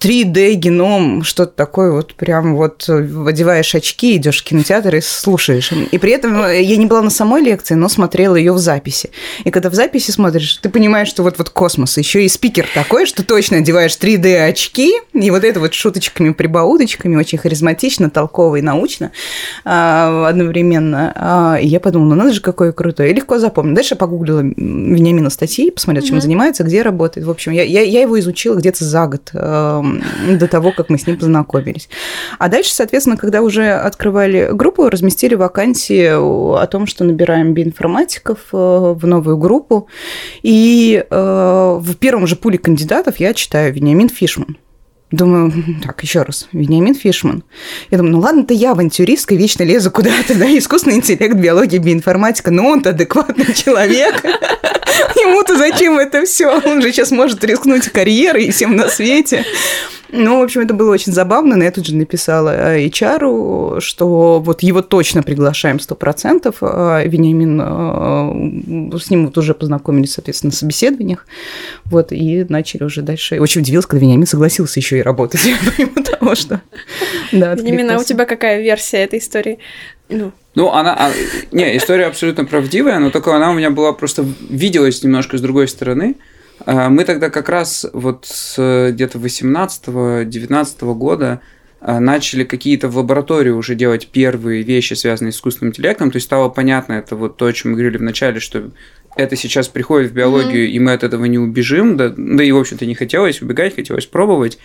[0.00, 5.72] 3D-геном, что-то такое, вот прям вот одеваешь очки, идешь в кинотеатр и слушаешь.
[5.72, 9.10] И при этом э, я не была на самой лекции, но смотрела ее в записи.
[9.44, 13.04] И когда в записи смотришь, ты понимаешь, что вот вот космос, еще и спикер такой,
[13.04, 19.12] что точно одеваешь 3D-очки, и вот это вот шуточками, прибауточками, очень харизматично, толково и научно
[19.64, 21.12] а, одновременно.
[21.14, 23.10] А, и я подумала, ну надо же, какой крутой.
[23.10, 23.74] И легко запомнил.
[23.74, 27.26] Дальше я погуглила Вениамина статьи, посмотрела, чем он занимается, где работает.
[27.26, 29.89] В общем, я, я, я его изучила где-то за год эм,
[30.28, 31.88] до того, как мы с ним познакомились.
[32.38, 38.56] А дальше, соответственно, когда уже открывали группу, разместили вакансии о том, что набираем биоинформатиков э,
[38.56, 39.88] в новую группу.
[40.42, 44.56] И э, в первом же пуле кандидатов я читаю Вениамин Фишман.
[45.10, 47.42] Думаю, так, еще раз, Вениамин Фишман.
[47.90, 52.52] Я думаю, ну ладно, это я авантюристка, вечно лезу куда-то, да, искусственный интеллект, биология, биоинформатика,
[52.52, 54.22] но он-то адекватный человек.
[55.16, 56.60] Ему-то зачем это все?
[56.64, 59.44] Он же сейчас может рискнуть карьерой и всем на свете.
[60.12, 64.62] Ну, в общем, это было очень забавно, но я тут же написала HR, что вот
[64.62, 66.54] его точно приглашаем 100%.
[66.62, 71.26] А Вениамин, э, с ним вот уже познакомились, соответственно, на собеседованиях,
[71.84, 73.38] вот, и начали уже дальше.
[73.40, 75.40] Очень удивился, когда Вениамин согласился еще и работать,
[75.76, 76.60] помимо того, что...
[77.30, 79.58] Да, Вениамин, а у тебя какая версия этой истории?
[80.08, 81.12] Ну, ну она, а,
[81.52, 85.68] не, история абсолютно правдивая, но только она у меня была просто виделась немножко с другой
[85.68, 86.16] стороны.
[86.66, 91.40] А, мы тогда как раз вот с где-то 18-19 года
[91.80, 96.10] а, начали какие-то в лаборатории уже делать первые вещи, связанные с искусственным интеллектом.
[96.10, 98.70] То есть стало понятно, это вот то, о чем мы говорили в начале, что
[99.16, 100.72] это сейчас приходит в биологию, mm-hmm.
[100.72, 101.96] и мы от этого не убежим.
[101.96, 104.58] Да, да и, в общем-то, не хотелось убегать, хотелось пробовать.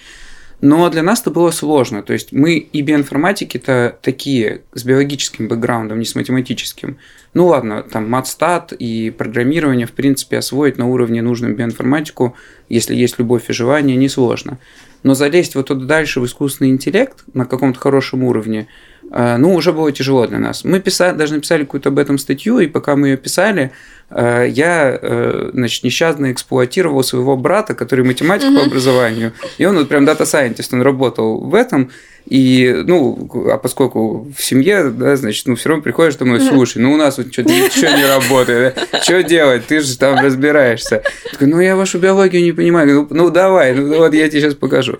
[0.62, 2.02] Но для нас это было сложно.
[2.02, 6.98] То есть мы и биоинформатики-то такие, с биологическим бэкграундом, не с математическим.
[7.34, 12.36] Ну ладно, там матстат и программирование, в принципе, освоить на уровне нужном биоинформатику,
[12.70, 14.58] если есть любовь и желание, несложно.
[15.04, 18.68] Но залезть вот туда дальше в искусственный интеллект на каком-то хорошем уровне–
[19.12, 20.64] ну, уже было тяжело для нас.
[20.64, 23.72] Мы писали, даже написали какую-то об этом статью, и пока мы ее писали,
[24.10, 29.90] э, я, э, значит, нещадно эксплуатировал своего брата, который математик по образованию, и он вот
[29.90, 31.92] прям дата-сайентист, он работал в этом,
[32.28, 36.92] и, ну, а поскольку в семье, да, значит, ну, все равно приходишь, думаю, слушай, ну,
[36.92, 41.04] у нас вот что-то ничего не работает, что делать, ты же там разбираешься.
[41.32, 44.56] Такой, ну, я вашу биологию не понимаю, ну, ну давай, ну, вот я тебе сейчас
[44.56, 45.00] покажу.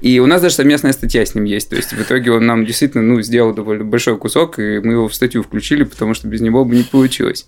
[0.00, 1.70] И у нас даже совместная статья с ним есть.
[1.70, 5.08] То есть в итоге он нам действительно ну, сделал довольно большой кусок, и мы его
[5.08, 7.46] в статью включили, потому что без него бы не получилось.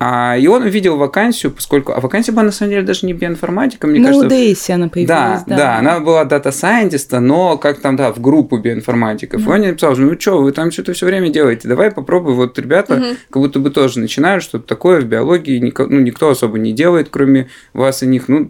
[0.00, 1.92] А, и он увидел вакансию, поскольку...
[1.92, 4.24] А вакансия была, на самом деле, даже не биоинформатика, мне ну, кажется...
[4.24, 5.56] Ну, Дейси она появилась, да, да.
[5.56, 9.40] Да, она была дата-сайентиста, но как там, да, в группу биоинформатиков.
[9.40, 9.44] Mm-hmm.
[9.44, 12.56] И он мне написал, ну что, вы там что-то все время делаете, давай попробуй, вот
[12.60, 13.16] ребята mm-hmm.
[13.28, 17.48] как будто бы тоже начинают, что-то такое в биологии, ну, никто особо не делает, кроме
[17.72, 18.28] вас и них.
[18.28, 18.48] Ну,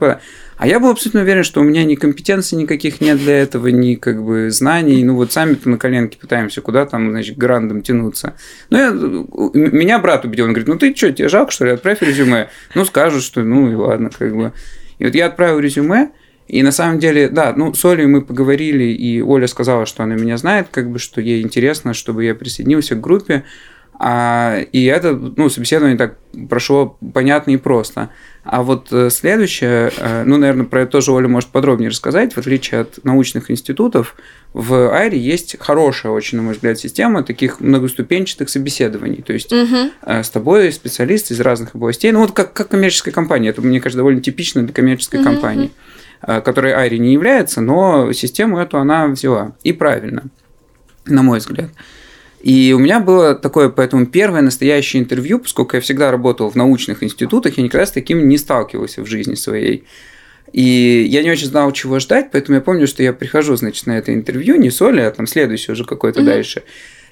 [0.58, 3.94] а я был абсолютно уверен, что у меня ни компетенций никаких нет для этого, ни
[3.94, 5.04] как бы знаний.
[5.04, 8.34] Ну вот сами-то на коленке пытаемся куда там, значит, грантом тянуться.
[8.70, 12.48] Ну, меня брат убедил, он говорит, ну ты что, тебе жалко, что ли, отправь резюме?
[12.74, 14.52] Ну, скажут, что ну и ладно, как бы.
[14.98, 16.10] И вот я отправил резюме,
[16.48, 20.14] и на самом деле, да, ну, с Олей мы поговорили, и Оля сказала, что она
[20.14, 23.44] меня знает, как бы, что ей интересно, чтобы я присоединился к группе.
[24.00, 26.18] А, и это, ну, собеседование так
[26.48, 28.10] прошло понятно и просто.
[28.44, 32.34] А вот э, следующее, э, ну, наверное, про это тоже Оля может подробнее рассказать.
[32.34, 34.14] В отличие от научных институтов,
[34.52, 39.20] в Айре есть хорошая, очень, на мой взгляд, система таких многоступенчатых собеседований.
[39.22, 39.90] То есть угу.
[40.06, 42.12] с тобой специалисты из разных областей.
[42.12, 43.48] Ну, вот как, как коммерческая компания.
[43.48, 45.30] Это, мне кажется, довольно типично для коммерческой угу.
[45.30, 45.72] компании,
[46.20, 49.56] которой Айри не является, но систему эту она взяла.
[49.64, 50.24] И правильно,
[51.04, 51.70] на мой взгляд.
[52.40, 57.02] И у меня было такое, поэтому первое настоящее интервью, поскольку я всегда работал в научных
[57.02, 59.84] институтах, я никогда с таким не сталкивался в жизни своей.
[60.52, 63.98] И я не очень знал, чего ждать, поэтому я помню, что я прихожу, значит, на
[63.98, 66.24] это интервью, не с Олей, а там следующее уже какое-то mm-hmm.
[66.24, 66.62] дальше.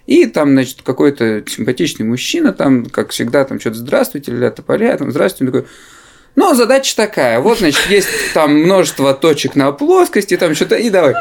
[0.07, 5.11] И там, значит, какой-то симпатичный мужчина, там, как всегда, там что-то «Здравствуйте», ля тополя, там
[5.11, 5.69] «Здравствуйте», такой
[6.37, 7.41] ну, задача такая.
[7.41, 11.15] Вот, значит, есть там множество точек на плоскости, там что-то, и давай.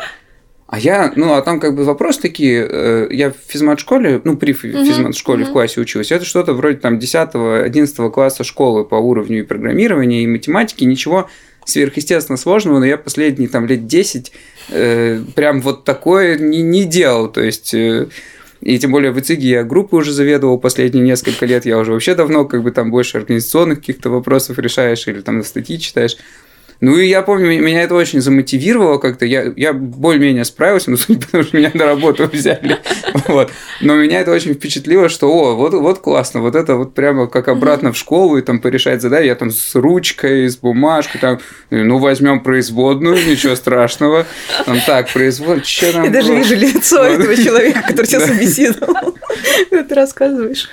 [0.68, 4.53] А я, ну, а там как бы вопрос такие, э, я в физмат-школе, ну, при
[4.53, 5.49] физмат-школе uh-huh.
[5.49, 10.28] в классе учился, это что-то вроде там 10-11 класса школы по уровню и программирования, и
[10.28, 11.30] математики, ничего
[11.66, 14.32] сверхъестественно сложного, но я последние там лет 10
[14.70, 17.74] э, прям вот такое не, не делал, то есть...
[17.74, 18.07] Э,
[18.61, 21.66] И тем более в ИЦИГе я группы уже заведовал последние несколько лет.
[21.66, 25.43] Я уже вообще давно как бы там больше организационных каких-то вопросов решаешь или там на
[25.43, 26.18] статьи читаешь.
[26.86, 29.25] Ну и я помню, меня это очень замотивировало как-то.
[29.25, 32.77] Я, я более-менее справился, ну, потому что меня на работу взяли.
[33.27, 33.51] Вот.
[33.81, 37.47] Но меня это очень впечатлило, что, о, вот, вот классно, вот это вот прямо как
[37.47, 39.25] обратно в школу и там порешать задачи.
[39.25, 41.39] Я там с ручкой, с бумажкой, там,
[41.71, 44.27] ну, возьмем производную, ничего страшного.
[44.67, 49.17] Там так, производную, что там Я даже вижу лицо этого человека, который тебя собеседовал.
[49.71, 50.69] Ты рассказываешь.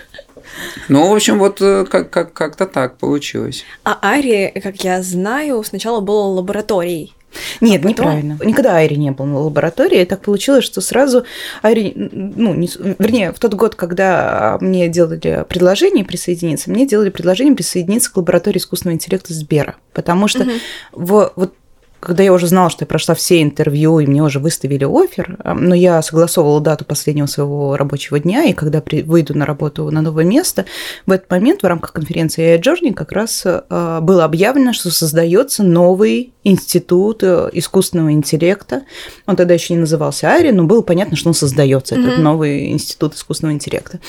[0.89, 3.65] Ну, в общем, вот э, как- как- как-то так получилось.
[3.85, 7.15] А Ари, как я знаю, сначала была лабораторией.
[7.63, 8.39] Нет, потом- неправильно.
[8.45, 10.03] Никогда Айри не был на лаборатории.
[10.03, 11.25] И так получилось, что сразу
[11.63, 17.55] Айри, ну, не вернее, в тот год, когда мне делали предложение присоединиться, мне делали предложение
[17.57, 19.77] присоединиться к лаборатории искусственного интеллекта Сбера.
[19.95, 20.47] Потому что
[20.93, 21.55] в, вот
[22.03, 25.55] когда я уже знала, что я прошла все интервью, и мне уже выставили офер, а,
[25.55, 30.03] но я согласовывала дату последнего своего рабочего дня, и когда при- выйду на работу на
[30.03, 30.65] новое место,
[31.07, 35.63] в этот момент в рамках конференции AI Journey как раз э, было объявлено, что создается
[35.63, 38.83] новый институт э, искусственного интеллекта.
[39.27, 43.15] Он тогда еще не назывался Ари, но было понятно, что он создается, этот новый институт
[43.15, 44.01] искусственного интеллекта.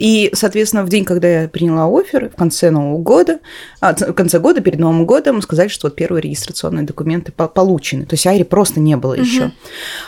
[0.00, 3.38] И, соответственно, в день, когда я приняла офер, в конце Нового года,
[3.80, 8.06] а, в конце года, перед Новым годом, сказали, что вот первые регистрационные документы по- получены.
[8.06, 9.52] То есть Айри просто не было еще.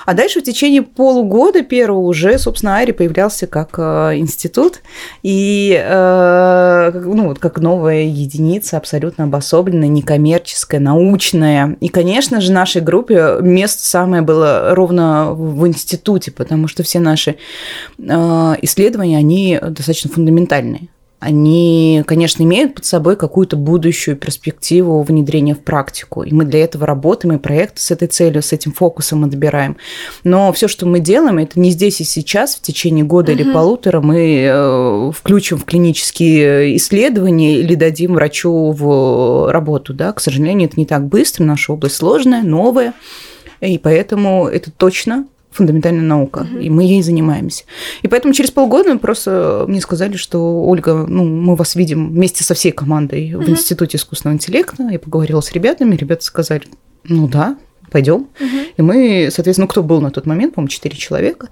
[0.06, 4.80] А дальше в течение полугода первого уже, собственно, Айри появлялся как э, институт
[5.22, 11.76] и э, ну, вот как новая единица, абсолютно обособленная, некоммерческая, научная.
[11.80, 16.98] И, конечно же, нашей группе место самое было ровно в в институте, потому что все
[16.98, 17.36] наши
[17.98, 20.88] э, исследования, они достаточно фундаментальные.
[21.22, 26.24] Они, конечно, имеют под собой какую-то будущую перспективу внедрения в практику.
[26.24, 29.76] И мы для этого работаем, и проекты с этой целью, с этим фокусом отбираем.
[30.24, 34.00] Но все, что мы делаем, это не здесь и сейчас, в течение года или полутора
[34.00, 39.94] мы э, включим в клинические исследования или дадим врачу в работу.
[39.94, 40.12] Да?
[40.12, 42.94] К сожалению, это не так быстро, наша область сложная, новая.
[43.60, 47.64] И поэтому это точно фундаментальная наука, и мы ей занимаемся.
[48.02, 52.54] И поэтому через полгода просто мне сказали, что Ольга, ну, мы вас видим вместе со
[52.54, 54.82] всей командой в Институте искусственного интеллекта.
[54.90, 56.62] Я поговорила с ребятами, ребята сказали,
[57.04, 57.56] ну да,
[57.90, 58.28] пойдем.
[58.76, 61.48] И мы, соответственно, ну, кто был на тот момент, по-моему, четыре человека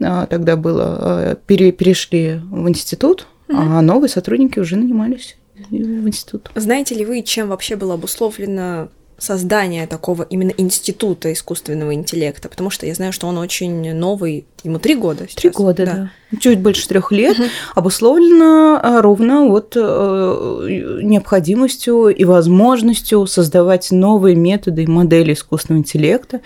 [0.00, 5.36] а, тогда было, а, пере- перешли в институт, а новые сотрудники уже нанимались
[5.70, 5.74] в
[6.08, 6.50] институт.
[6.54, 8.88] Знаете ли вы, чем вообще было обусловлено
[9.18, 12.48] создание такого именно института искусственного интеллекта?
[12.48, 15.36] Потому что я знаю, что он очень новый, ему три года сейчас.
[15.36, 16.10] Три года, да.
[16.40, 17.36] Чуть больше трех лет,
[17.76, 26.40] обусловлено а, ровно вот э, необходимостью и возможностью создавать новые методы и модели искусственного интеллекта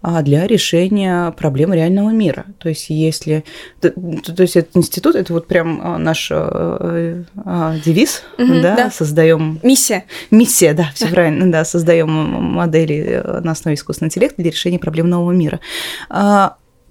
[0.00, 2.46] а, для решения проблем реального мира.
[2.58, 3.44] То есть, если...
[3.82, 8.76] То, то есть, этот институт, это вот прям а, наш э, а, девиз, Мгм, да,
[8.76, 8.90] да.
[8.90, 10.04] создаем Миссия.
[10.30, 15.10] Миссия, да, все правильно, да, создаем модели э, на основе искусственного интеллекта для решения проблем
[15.10, 15.60] нового мира.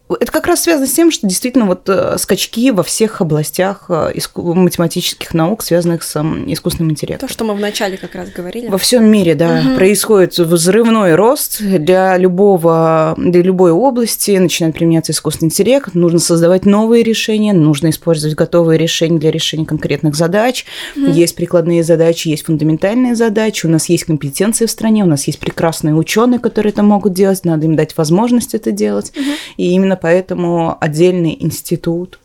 [0.10, 4.14] Это как раз связано с тем, что действительно вот э, скачки во всех областях э,
[4.36, 6.16] математических наук, связанных с
[6.48, 7.28] искусственным интеллектом.
[7.28, 8.68] То, что мы вначале как раз говорили.
[8.70, 9.76] Во всем мире, да, Мгм.
[9.76, 17.04] происходит взрывной рост для любого, для любой области, начинает применяться искусственный интеллект, нужно создавать новые
[17.04, 20.66] решения, нужно использовать готовые решения для решения конкретных задач.
[20.96, 25.40] Есть прикладные задачи, есть фундаментальные задачи, у нас есть компетенции в стране, у нас есть
[25.40, 29.12] прекрасные ученые, которые это могут делать, надо им дать возможность это делать.
[29.58, 32.20] И именно поэтому отдельный институт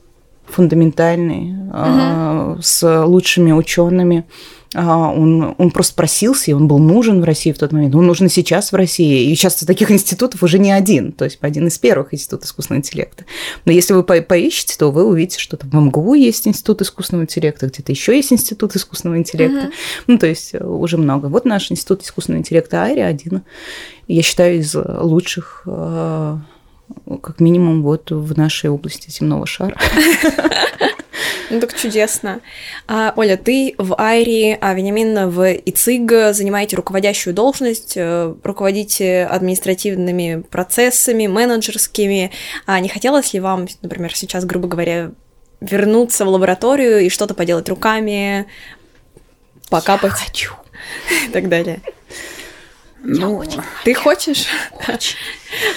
[0.47, 4.25] фундаментальный, а, с лучшими учеными.
[4.75, 7.95] А, Он, он просто просился, и он был нужен в России в тот момент.
[7.95, 9.31] Он нужен сейчас в России.
[9.31, 13.25] И сейчас таких институтов уже не один, то есть один из первых институтов искусственного интеллекта.
[13.67, 17.25] Но если вы по- поищете, то вы увидите, что там в МГУ есть институт искусственного
[17.25, 19.71] интеллекта, где-то еще есть институт искусственного интеллекта.
[20.07, 21.27] Ну, то есть э, уже много.
[21.27, 23.43] Вот наш институт искусственного интеллекта Айри один,
[24.09, 26.39] я считаю, из лучших э,
[27.23, 29.77] как минимум вот в нашей области земного шара.
[31.51, 32.41] Ну так чудесно.
[32.89, 40.45] А, Оля, ты в Айри, а Вениамин в ИЦИГ занимаете руководящую должность, э, руководите административными
[40.51, 42.31] процессами, менеджерскими.
[42.65, 45.11] А не хотелось ли вам, например, сейчас, грубо говоря,
[45.61, 48.47] вернуться в лабораторию и что-то поделать руками,
[49.69, 50.55] покапать хочу.
[51.27, 51.81] и так далее?
[53.03, 53.43] Ну,
[53.85, 54.47] Ты хочешь?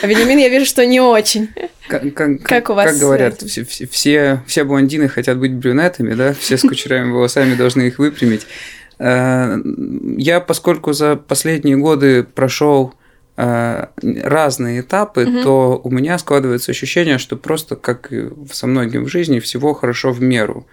[0.02, 1.50] А Вениамин, я вижу, что не очень.
[1.88, 6.34] как, как, Как у вас Как говорят, все, все, все, блондины хотят быть брюнетами, да?
[6.34, 8.48] Все с кучерявыми волосами должны их выпрямить.
[9.00, 9.58] Э,
[10.18, 12.94] Я, поскольку за последние годы прошел
[13.38, 15.44] э, разные этапы, Мгм.
[15.44, 20.12] то у меня складывается ощущение, что просто, как и со многим в жизни, всего хорошо
[20.12, 20.66] в меру.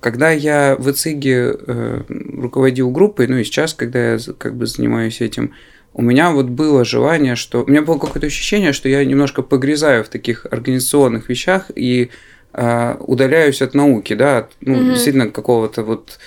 [0.00, 5.20] Когда я в ИЦИГе э, руководил группой, ну и сейчас, когда я как бы занимаюсь
[5.20, 5.52] этим,
[5.98, 7.64] у меня вот было желание, что...
[7.64, 12.10] У меня было какое-то ощущение, что я немножко погрязаю в таких организационных вещах и
[12.52, 14.92] э, удаляюсь от науки, да, от, ну, Мгм.
[14.92, 16.18] действительно какого-то вот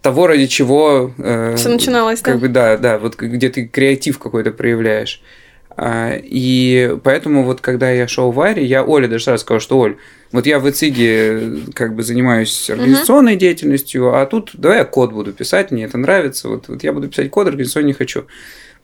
[0.00, 1.12] того, ради чего...
[1.18, 2.32] э, Все начиналось, да?
[2.32, 5.20] как бы да, да, вот где ты креатив какой-то проявляешь.
[5.76, 9.78] А, И поэтому вот когда я шел в Аре, я Оле даже сразу сказал, что
[9.78, 9.96] Оль,
[10.32, 15.32] вот я в ИЦИГе как бы занимаюсь организационной деятельностью, а тут давай я код буду
[15.34, 18.24] писать, мне это нравится, вот, вот я буду писать код, организационно не хочу.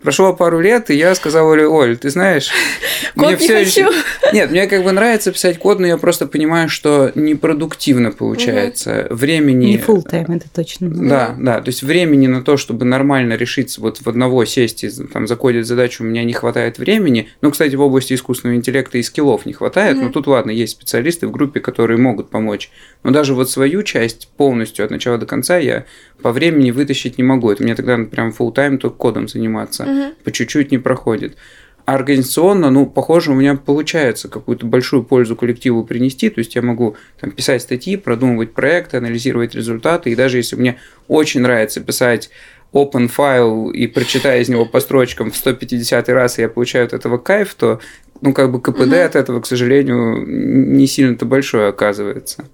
[0.03, 2.51] Прошло пару лет, и я сказал Оле, Оль, ты знаешь,
[3.16, 3.80] Код не всё хочу.
[3.80, 3.92] ещё-
[4.32, 9.07] Нет, мне как бы нравится писать код, но я просто понимаю, что непродуктивно получается.
[9.11, 9.66] Времени...
[9.66, 10.88] Не full time, это точно.
[10.90, 14.90] Да, да, то есть времени на то, чтобы нормально решиться вот в одного сесть и
[14.90, 17.28] там закодить задачу, у меня не хватает времени.
[17.40, 20.12] Ну, кстати, в области искусственного интеллекта и скиллов не хватает, но Мгм.
[20.12, 22.70] тут, ладно, есть специалисты в группе, которые могут помочь.
[23.03, 25.86] Но даже вот свою часть полностью от начала до конца я
[26.22, 27.51] по времени вытащить не могу.
[27.51, 29.88] Это мне тогда прям full тайм только кодом заниматься.
[29.89, 30.14] Мгм.
[30.24, 31.36] По чуть-чуть не проходит.
[31.84, 36.28] А организационно, ну, похоже, у меня получается какую-то большую пользу коллективу принести.
[36.28, 40.11] То есть я могу там, писать статьи, продумывать проекты, анализировать результаты.
[40.11, 40.78] И даже если мне
[41.09, 42.28] очень нравится писать
[42.74, 46.93] open файл и прочитая из него по строчкам в 150 раз, и я получаю от
[46.93, 47.80] этого кайф, то
[48.20, 49.07] ну, как бы КПД Мгм.
[49.07, 52.45] от этого, к сожалению, не сильно-то большое оказывается.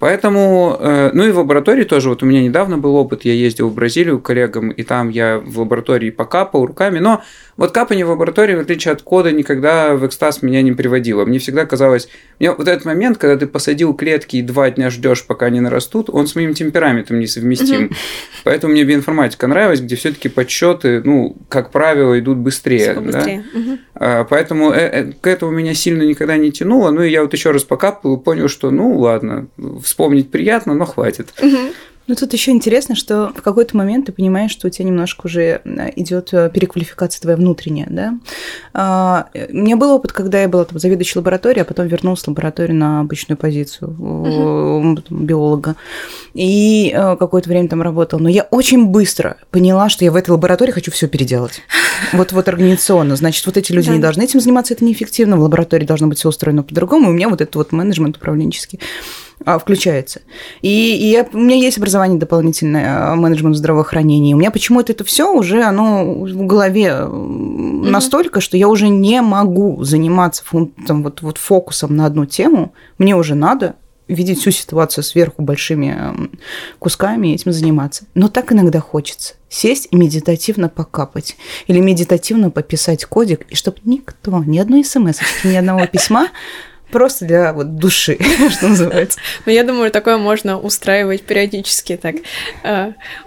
[0.00, 3.68] Поэтому, э, ну и в лаборатории тоже, вот у меня недавно был опыт, я ездил
[3.68, 7.22] в Бразилию к коллегам, и там я в лаборатории покапал руками, но
[7.60, 11.26] вот капание в лаборатории, в отличие от кода, никогда в экстаз меня не приводило.
[11.26, 15.26] Мне всегда казалось, мне вот этот момент, когда ты посадил клетки и два дня ждешь,
[15.26, 17.90] пока они нарастут, он с моим темпераментом несовместим.
[18.44, 22.94] Поэтому мне биоинформатика нравилась, где все-таки подсчеты, ну, как правило, идут быстрее.
[22.94, 23.00] Да.
[23.02, 23.44] быстрее.
[23.52, 23.78] Мгм.
[23.94, 26.90] А, Поэтому э, э, к этому меня сильно никогда не тянуло.
[26.90, 29.48] Ну и я вот еще раз покапал и понял, что ну ладно,
[29.90, 31.34] вспомнить приятно, но хватит.
[32.06, 35.60] Ну, тут еще интересно, что в какой-то момент ты понимаешь, что у тебя немножко уже
[35.94, 38.14] идет переквалификация твоя внутренняя, да.
[38.74, 42.28] А, У меня был опыт, когда я была там заведующей лабораторией, а потом вернулась в
[42.28, 45.76] лабораторию на обычную позицию э, биолога.
[46.34, 48.18] И э, какое-то время там работала.
[48.18, 51.62] Но я очень быстро поняла, что я в этой лаборатории хочу все переделать.
[52.12, 53.14] Вот, вот организационно.
[53.14, 53.94] Значит, вот эти люди Да.
[53.94, 55.36] не должны этим заниматься, это неэффективно.
[55.36, 57.06] В лаборатории должно быть все устроено по-другому.
[57.06, 58.80] И у меня вот этот вот менеджмент управленческий
[59.44, 60.20] а, включается.
[60.62, 64.34] И, и я- у меня есть образование дополнительное, а, менеджмент здравоохранения.
[64.34, 69.20] У меня почему-то это все уже, оно в голове м, настолько, что я уже не
[69.22, 70.42] могу заниматься
[70.86, 72.74] там, вот, вот фокусом на одну тему.
[72.98, 73.76] Мне уже надо
[74.08, 75.96] видеть всю ситуацию сверху большими
[76.80, 78.04] кусками и этим заниматься.
[78.14, 81.36] Но так иногда хочется сесть и медитативно покапать.
[81.68, 86.28] Или медитативно пописать кодик, и чтобы никто, ни одной смс, ни одного письма
[86.90, 88.18] просто для вот души,
[88.50, 89.18] что называется.
[89.46, 92.16] Ну, я думаю, такое можно устраивать периодически так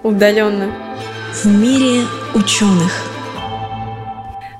[0.03, 0.71] удаленно.
[1.33, 2.05] В мире
[2.35, 3.12] ученых.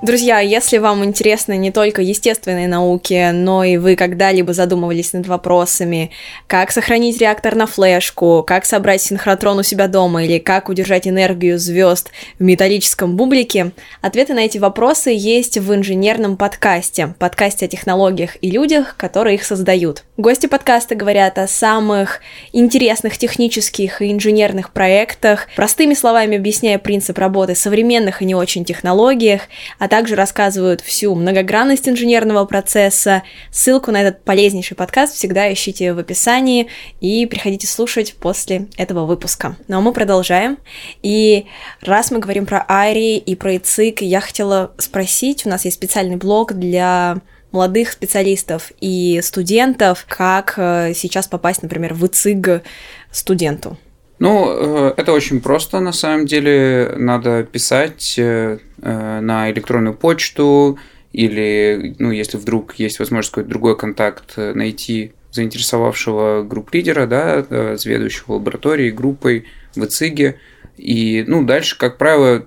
[0.03, 6.11] Друзья, если вам интересны не только естественные науки, но и вы когда-либо задумывались над вопросами,
[6.45, 11.57] как сохранить реактор на флешку, как собрать синхротрон у себя дома или как удержать энергию
[11.57, 18.31] звезд в металлическом бублике, ответы на эти вопросы есть в инженерном подкасте, подкасте о технологиях
[18.41, 20.03] и людях, которые их создают.
[20.17, 22.19] Гости подкаста говорят о самых
[22.51, 29.43] интересных технических и инженерных проектах, простыми словами объясняя принцип работы современных и не очень технологиях,
[29.79, 33.21] а также рассказывают всю многогранность инженерного процесса.
[33.51, 36.67] Ссылку на этот полезнейший подкаст всегда ищите в описании
[36.99, 39.55] и приходите слушать после этого выпуска.
[39.67, 40.57] Ну а мы продолжаем.
[41.03, 41.45] И
[41.79, 46.15] раз мы говорим про Ари и про ИЦИК, я хотела спросить, у нас есть специальный
[46.15, 47.17] блог для
[47.51, 52.63] молодых специалистов и студентов, как э, сейчас попасть, например, в ИЦИГ
[53.11, 53.77] студенту.
[54.19, 56.93] Ну, э, это очень просто, на самом деле.
[56.97, 60.77] Надо писать э, э, на электронную почту
[61.11, 67.43] или, ну, если вдруг есть возможность какой-то другой контакт, найти заинтересовавшего групп-лидера, да,
[67.77, 69.45] заведующего лабораторией, группой
[69.75, 70.39] в ИЦИГе.
[70.77, 72.43] И, ну, дальше, как правило,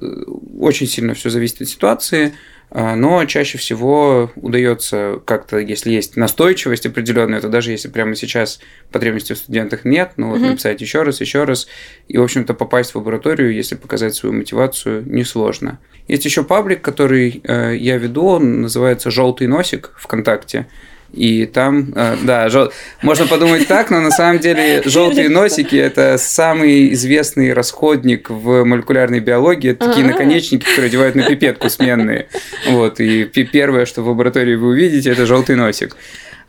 [0.59, 2.35] очень сильно все зависит от ситуации,
[2.71, 8.61] но чаще всего удается как-то, если есть настойчивость определенная, то даже если прямо сейчас
[8.91, 10.51] потребностей в студентах нет, ну вот Мгм.
[10.51, 11.69] написать еще раз, еще раз,
[12.09, 15.79] и, в общем-то, попасть в лабораторию, если показать свою мотивацию, несложно.
[16.09, 20.67] Есть еще паблик, который э, я веду, он называется «Желтый носик» ВКонтакте.
[21.13, 22.73] И там, э, да, жел...
[23.03, 29.21] можно подумать так, но на самом деле желтые носики– это самый известный расходник в молекулярной
[29.21, 29.71] биологии.
[29.71, 32.29] Это такие наконечники, которые одевают на пипетку сменные.
[32.69, 35.97] Вот, и первое, что в лаборатории вы увидите, это желтый носик.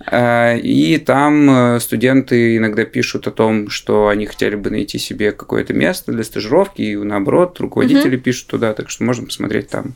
[0.06, 5.32] Э, и там э, студенты иногда пишут о том, что они хотели бы найти себе
[5.32, 8.24] какое-то место для стажировки, и наоборот, руководители угу.
[8.24, 9.94] пишут туда, так что можно посмотреть там.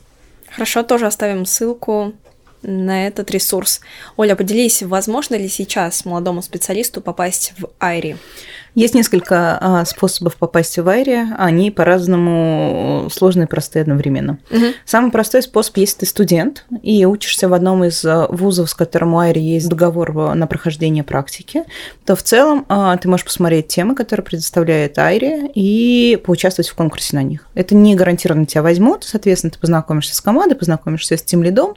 [0.52, 2.14] Хорошо, тоже оставим ссылку
[2.64, 3.82] на этот ресурс.
[4.18, 8.18] Оля, поделись, возможно ли сейчас молодому специалисту попасть в Айри?
[8.74, 14.40] Есть несколько а, способов попасть в Айри, они по-разному сложные и простые одновременно.
[14.50, 14.66] Угу.
[14.86, 19.14] Самый простой способ, если ты студент и учишься в одном из а, вузов, с которым
[19.14, 21.64] у Айри есть договор на прохождение практики,
[22.06, 27.18] то в целом а, ты можешь посмотреть темы, которые предоставляет Айри, и поучаствовать в конкурсе
[27.18, 27.48] на них.
[27.56, 31.76] Это не гарантированно тебя возьмут, соответственно, ты познакомишься с командой, познакомишься с тем лидом,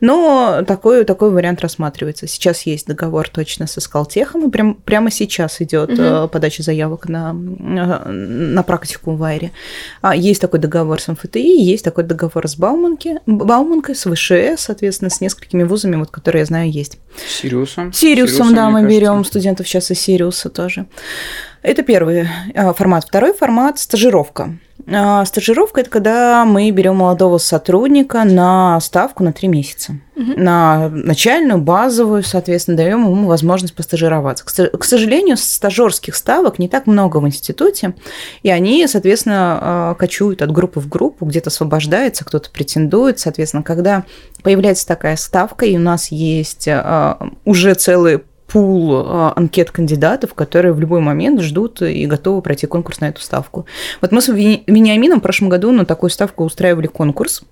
[0.00, 2.26] но такой, такой вариант рассматривается.
[2.26, 7.32] Сейчас есть договор точно со Скалтехом, и прям, прямо сейчас идет угу подачи заявок на,
[7.32, 9.52] на практику в Айре.
[10.00, 15.10] А есть такой договор с МФТИ, есть такой договор с Бауманки, Бауманкой, с ВШЭ, соответственно,
[15.10, 16.98] с несколькими вузами, вот, которые я знаю, есть.
[17.28, 17.92] Сириусом?
[17.92, 20.86] Сириусом, Сириусом да, мы берем студентов сейчас из Сириуса тоже.
[21.62, 23.04] Это первый а, формат.
[23.04, 24.58] Второй формат– стажировка.
[24.86, 29.96] А, стажировка– это когда мы берем молодого сотрудника на ставку на три месяца.
[30.16, 30.34] Угу.
[30.36, 34.44] На начальную, базовую, соответственно, даем ему возможность постажироваться.
[34.44, 37.94] К сожалению, стажерских ставок не так много в институте,
[38.42, 43.18] и они, соответственно, а, кочуют от группы в группу, где-то освобождается, кто-то претендует.
[43.18, 44.04] Соответственно, когда
[44.42, 46.68] появляется такая ставка, и у нас есть
[47.44, 53.00] уже целый пул а, анкет кандидатов, которые в любой момент ждут и готовы пройти конкурс
[53.00, 53.66] на эту ставку.
[54.00, 57.42] Вот мы с Вениамином в прошлом году на такую ставку устраивали конкурс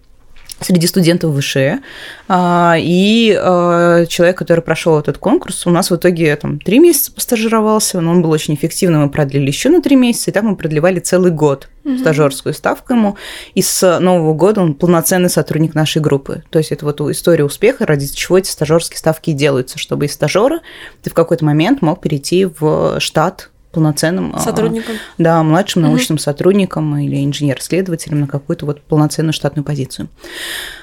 [0.62, 1.80] среди студентов ВШЭ.
[2.28, 7.12] А, и а, человек, который прошел этот конкурс, у нас в итоге там три месяца
[7.12, 10.56] постажировался, но он был очень эффективным, мы продлили еще на три месяца, и так мы
[10.56, 11.98] продлевали целый год угу.
[11.98, 13.16] стажерскую ставку ему.
[13.54, 16.44] И с Нового года он полноценный сотрудник нашей группы.
[16.50, 20.60] То есть это вот история успеха, ради чего эти стажерские ставки делаются, чтобы из стажера
[21.02, 24.96] ты в какой-то момент мог перейти в штат полноценным а, сотрудником.
[25.18, 26.22] Да, младшим научным угу.
[26.22, 30.08] сотрудником или инженер-следователем на какую-то вот полноценную штатную позицию.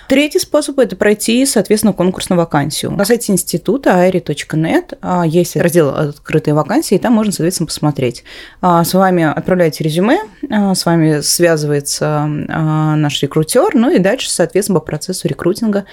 [0.08, 2.92] Третий способ– это пройти, соответственно, конкурс на вакансию.
[2.92, 8.24] На сайте института airi.net а, есть раздел «Открытые вакансии», и там можно, соответственно, посмотреть.
[8.60, 14.86] А, с вами отправляете резюме, с вами связывается наш рекрутер, ну и дальше, соответственно, по
[14.86, 15.86] процессу рекрутинга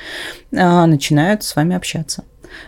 [0.51, 2.25] начинают с вами общаться.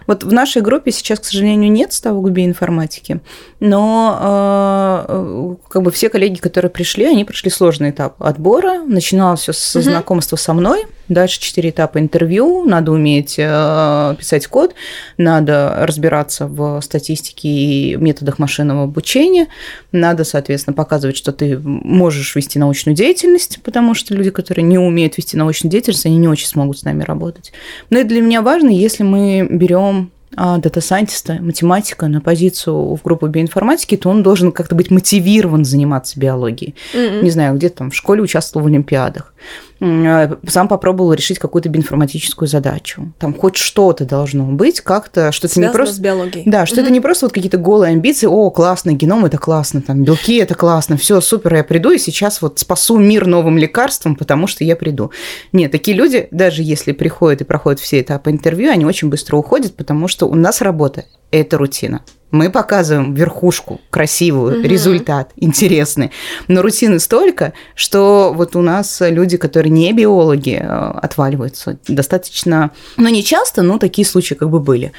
[0.06, 3.20] Вот в нашей группе сейчас, к сожалению, нет ставок биоинформатики,
[3.60, 4.18] но
[5.08, 8.82] э, как бы все коллеги, которые пришли, они прошли сложный этап отбора.
[8.82, 9.82] Начиналось все с угу.
[9.82, 14.74] знакомства со мной, дальше четыре этапа интервью, надо уметь э, писать код,
[15.16, 19.48] надо разбираться в статистике и методах машинного обучения,
[19.92, 25.16] надо, соответственно, показывать, что ты можешь вести научную деятельность, потому что люди, которые не умеют
[25.16, 27.52] вести научную деятельность, они не очень смогут с нами работать.
[27.90, 33.96] Но это для меня важно, если мы берем дата-сайентиста, математика на позицию в группу биоинформатики,
[33.96, 36.74] то он должен как-то быть мотивирован заниматься биологией.
[36.94, 37.22] Mm-hmm.
[37.22, 39.34] Не знаю, где-то там в школе участвовал в олимпиадах.
[39.80, 43.12] Э, сам попробовал решить какую-то биоинформатическую задачу.
[43.18, 45.94] Там хоть что-то должно быть, как-то, что это не просто...
[45.94, 46.42] с биологией.
[46.46, 46.82] Да, что mm-hmm.
[46.82, 50.54] это не просто вот какие-то голые амбиции, о, классно, геном это классно, там, белки это
[50.54, 54.74] классно, все супер, я приду и сейчас вот спасу мир новым лекарством, потому что я
[54.74, 55.12] приду.
[55.52, 59.76] Нет, такие люди, даже если приходят и проходят все этапы интервью, они очень быстро уходят,
[59.76, 62.02] потому что у нас работа– это рутина.
[62.30, 64.68] Мы показываем верхушку, красивую, угу.
[64.68, 66.10] результат, интересный.
[66.46, 71.78] Но рутины столько, что вот у нас люди, которые не биологи, э, отваливаются.
[71.88, 74.92] Достаточно, ну не часто, но такие случаи как бы были.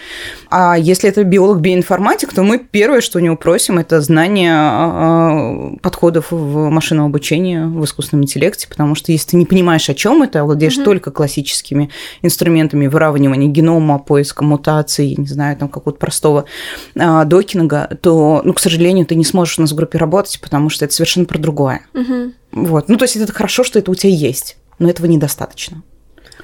[0.49, 6.32] А если это биолог-биоинформатик, то мы первое, что у него просим, это знание э, подходов
[6.32, 10.43] в машинном обучении, в искусственном интеллекте, потому что если ты не понимаешь, о чем это,
[10.43, 10.86] владеешь угу.
[10.86, 11.91] только классическими
[12.23, 16.18] инструментами выравнивания генома, поиска мутаций, не знаю, там какого-то простого
[16.95, 20.70] а, докинга, то, ну, к сожалению, ты не сможешь у нас в группе работать, потому
[20.70, 21.82] что это совершенно про другое.
[21.93, 22.34] Угу.
[22.51, 22.89] Вот.
[22.89, 25.84] Ну, то есть это хорошо, что это у тебя есть, но этого недостаточно.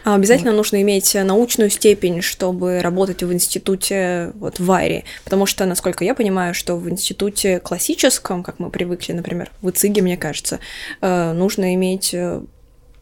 [0.06, 0.58] А обязательно вот.
[0.58, 6.14] нужно иметь научную степень, чтобы работать в институте вот в Айре, потому что, насколько я
[6.14, 10.60] понимаю, что в институте классическом, как мы привыкли, например, в ИЦИГе, мне кажется,
[11.02, 12.40] э, нужно иметь э,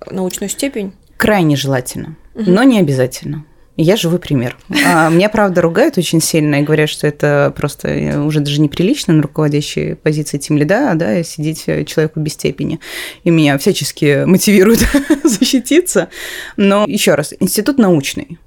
[0.10, 0.94] научную степень.
[1.18, 2.50] Крайне желательно, угу.
[2.50, 3.46] но не обязательно.
[3.76, 4.56] Я живой пример.
[4.86, 9.24] А, меня, правда, ругают очень сильно и говорят, что это просто уже даже неприлично на
[9.24, 12.80] руководящей позиции тем лида, да, сидеть человеку без степени.
[13.24, 14.86] И меня всячески мотивируют
[15.24, 16.10] защититься.
[16.56, 18.38] Но еще раз, институт научный.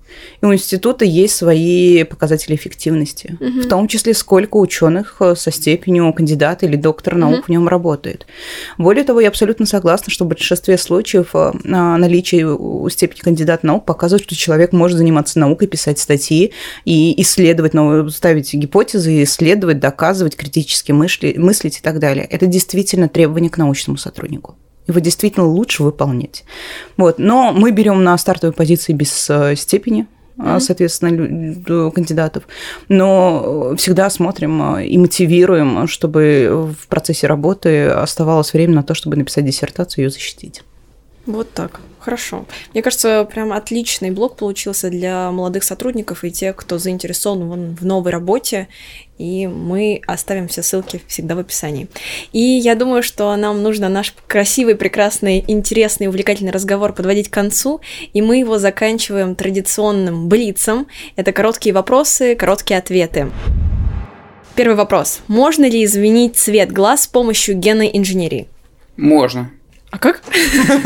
[0.43, 3.61] И у института есть свои показатели эффективности, Мгм.
[3.63, 7.43] в том числе сколько ученых э, со степенью кандидата или доктора наук Мгм.
[7.45, 8.27] в нем работает.
[8.79, 12.47] Более того, я абсолютно согласна, что в большинстве случаев э, наличие
[12.91, 16.53] степени кандидата наук показывает, что человек может заниматься наукой, писать статьи
[16.85, 22.25] и исследовать, новые, ставить гипотезы, исследовать, доказывать, критически мысли, мыслить и так далее.
[22.27, 24.57] Это действительно требование к научному сотруднику.
[24.87, 26.45] Его действительно лучше выполнять.
[26.97, 27.19] Вот.
[27.19, 30.07] Но мы берем на стартовой позиции без э, степени,
[30.39, 31.11] а, соответственно,
[31.67, 32.45] лю- кандидатов,
[32.89, 39.17] но всегда смотрим э, и мотивируем, чтобы в процессе работы оставалось время на то, чтобы
[39.17, 40.63] написать диссертацию и ее защитить.
[41.25, 41.81] Вот так.
[41.99, 42.47] Хорошо.
[42.73, 48.13] Мне кажется, прям отличный блог получился для молодых сотрудников и тех, кто заинтересован в новой
[48.13, 48.69] работе.
[49.19, 51.89] И мы оставим все ссылки всегда в описании.
[52.33, 57.81] И я думаю, что нам нужно наш красивый, прекрасный, интересный, увлекательный разговор подводить к концу.
[58.13, 60.87] И мы его заканчиваем традиционным блицем.
[61.17, 63.31] Это короткие вопросы, короткие ответы.
[64.55, 65.21] Первый вопрос.
[65.29, 68.49] Можно ли изменить цвет глаз с помощью генной инженерии?
[68.97, 69.51] Можно.
[69.91, 70.23] А как?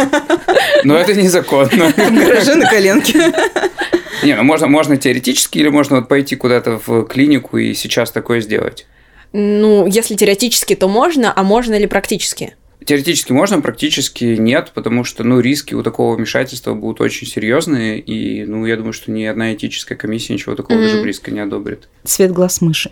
[0.85, 1.93] Но это незаконно.
[1.97, 3.33] Гаражи на коленке.
[4.23, 8.41] Не, ну можно, можно теоретически, или можно вот пойти куда-то в клинику и сейчас такое
[8.41, 8.87] сделать.
[9.33, 12.55] Ну, если теоретически, то можно, а можно ли практически?
[12.85, 18.45] Теоретически можно, практически нет, потому что, ну, риски у такого вмешательства будут очень серьезные, и,
[18.45, 20.87] ну, я думаю, что ни одна этическая комиссия ничего такого Мгм.
[20.87, 21.89] даже близко не одобрит.
[22.05, 22.91] Цвет глаз мыши.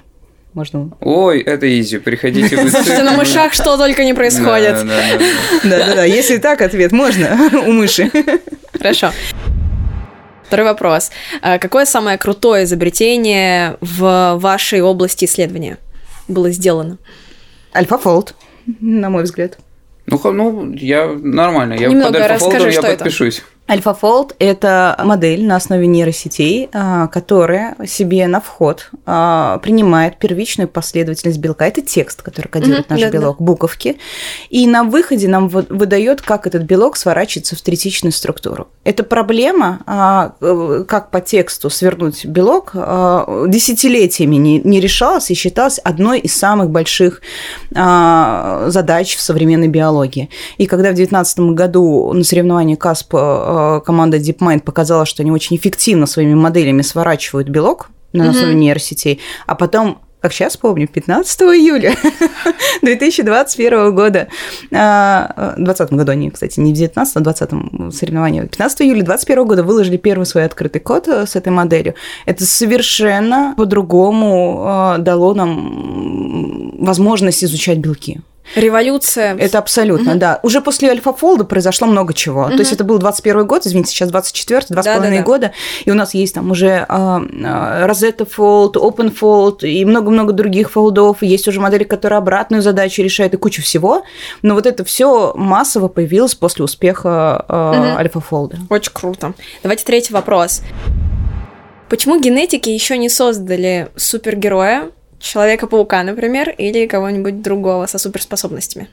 [0.55, 0.91] Можно.
[1.01, 4.73] Ой, это изи, приходите в Слушайте, на мышах что только не происходит.
[4.73, 5.79] Да, да, да, да.
[5.79, 8.11] Да-да-да, если так, ответ можно у мыши.
[8.73, 9.13] Хорошо.
[10.49, 11.11] Второй вопрос.
[11.43, 15.77] А Какое самое крутое изобретение в вашей области исследования
[16.27, 16.97] было сделано?
[17.75, 18.35] Альфа-фолд,
[18.81, 19.59] на мой взгляд.
[20.07, 23.05] Ну, ну, я нормально, я Немного под альфа-фолдом расскажи, я что это.
[23.69, 31.39] AlphaFold– это модель на основе нейросетей, а, которая себе на вход а, принимает первичную последовательность
[31.39, 31.67] белка.
[31.67, 33.19] Это текст, который кодирует Мгм, наш да-да.
[33.19, 33.99] белок, буковки.
[34.49, 38.69] И на выходе нам вы- выдает, как этот белок сворачивается в третичную структуру.
[38.85, 46.21] Эта проблема, а, э, как по тексту свернуть белок, десятилетиями не, решалась и считалась одной
[46.21, 47.21] из самых больших
[47.71, 50.31] задач в современной биологии.
[50.57, 53.13] И когда в 2019 году на соревновании КАСП
[53.85, 58.61] команда DeepMind показала, что они очень эффективно своими моделями сворачивают белок на основе Мгм.
[58.61, 61.95] нейросетей, а потом как сейчас помню, 15 июля
[62.83, 64.27] 2021 года,
[64.73, 67.51] а, в 2020 году они, кстати, не в 19 а в 20
[67.95, 71.95] соревновании, 15 июля 2021 года выложили первый свой открытый код э, с этой моделью.
[72.27, 78.21] Это совершенно по-другому дало нам возможность изучать белки.
[78.55, 79.37] Революция.
[79.37, 80.41] Это абсолютно, да.
[80.43, 82.49] Уже после альфа-фолда произошло много чего.
[82.49, 85.53] То есть это был 21 год, извините, сейчас 24 два с половиной года,
[85.85, 90.71] и у нас есть там уже а, а, Rosetta Fold, Open Fold и много-много других
[90.71, 91.23] фолдов.
[91.23, 94.03] Есть уже модели, которые обратную задачу решают и кучу всего.
[94.43, 97.97] Но вот это все массово появилось после успеха а, Мгм.
[97.99, 98.59] альфа-фолда.
[98.71, 99.35] Очень круто.
[99.63, 100.63] Давайте третий вопрос.
[101.89, 104.91] Почему генетики еще не создали супергероя,
[105.21, 108.89] Человека-паука, например, или кого-нибудь другого со суперспособностями?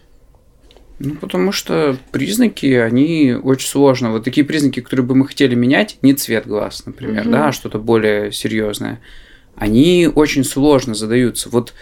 [0.97, 4.11] Ну, потому что признаки, они очень сложно.
[4.11, 7.31] Вот такие признаки, которые бы мы хотели менять, не цвет глаз, например, Мгм.
[7.31, 9.01] да, а что-то более серьезное,
[9.55, 11.49] они очень сложно задаются.
[11.49, 11.73] Вот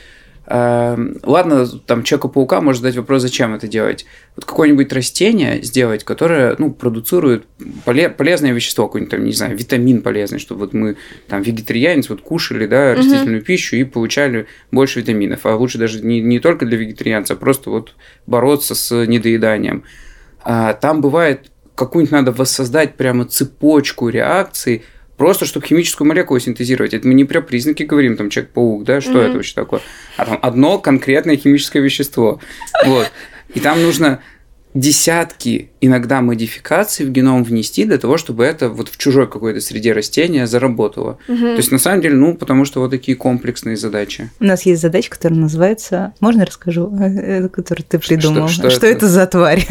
[0.46, 4.06] ладно, там Человека-паука может задать вопрос, зачем это делать.
[4.36, 7.46] Вот какое-нибудь растение сделать, которое, ну, продуцирует
[7.86, 12.22] поле- полезное вещество, какой-нибудь там, не знаю, витамин полезный, чтобы вот мы там вегетарианец вот
[12.22, 15.46] кушали, да, растительную пищу и получали больше витаминов.
[15.46, 17.94] А лучше даже не, не только для вегетарианца, а просто вот
[18.28, 19.84] бороться с недоеданием.
[20.44, 24.84] А, там бывает какую-нибудь надо воссоздать прямо цепочку реакций,
[25.18, 26.94] просто чтобы химическую молекулу синтезировать.
[26.94, 29.20] Это мы не про признаки говорим, там Человек-паук, да, что Мгм.
[29.22, 29.82] это вообще такое,
[30.18, 32.40] а там одно конкретное химическое вещество.
[32.86, 33.12] Вот.
[33.54, 34.22] И там нужно
[34.74, 39.92] десятки иногда модификаций в геном внести для того, чтобы это вот в чужой какой-то среде
[39.92, 41.18] растения заработало.
[41.28, 44.30] То есть, на самом деле, ну, потому что вот такие комплексные задачи.
[44.40, 46.14] У нас есть задача, которая называется...
[46.20, 46.92] Можно я расскажу?
[47.00, 48.48] Э, Которую ты придумал.
[48.48, 48.98] что Что, это?
[48.98, 49.66] это за тварь?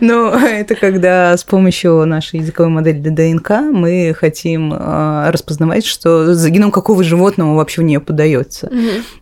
[0.00, 6.50] Ну, это когда с помощью нашей языковой модели ДНК мы хотим а, распознавать, что за
[6.50, 8.70] геном какого животного вообще в нее подается.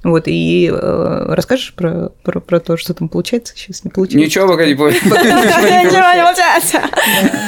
[0.03, 4.27] Вот, и э, расскажешь про, про то, что там получается, сейчас не получилось.
[4.27, 4.97] Ничего пока не понял.
[4.97, 6.83] Ничего не получается.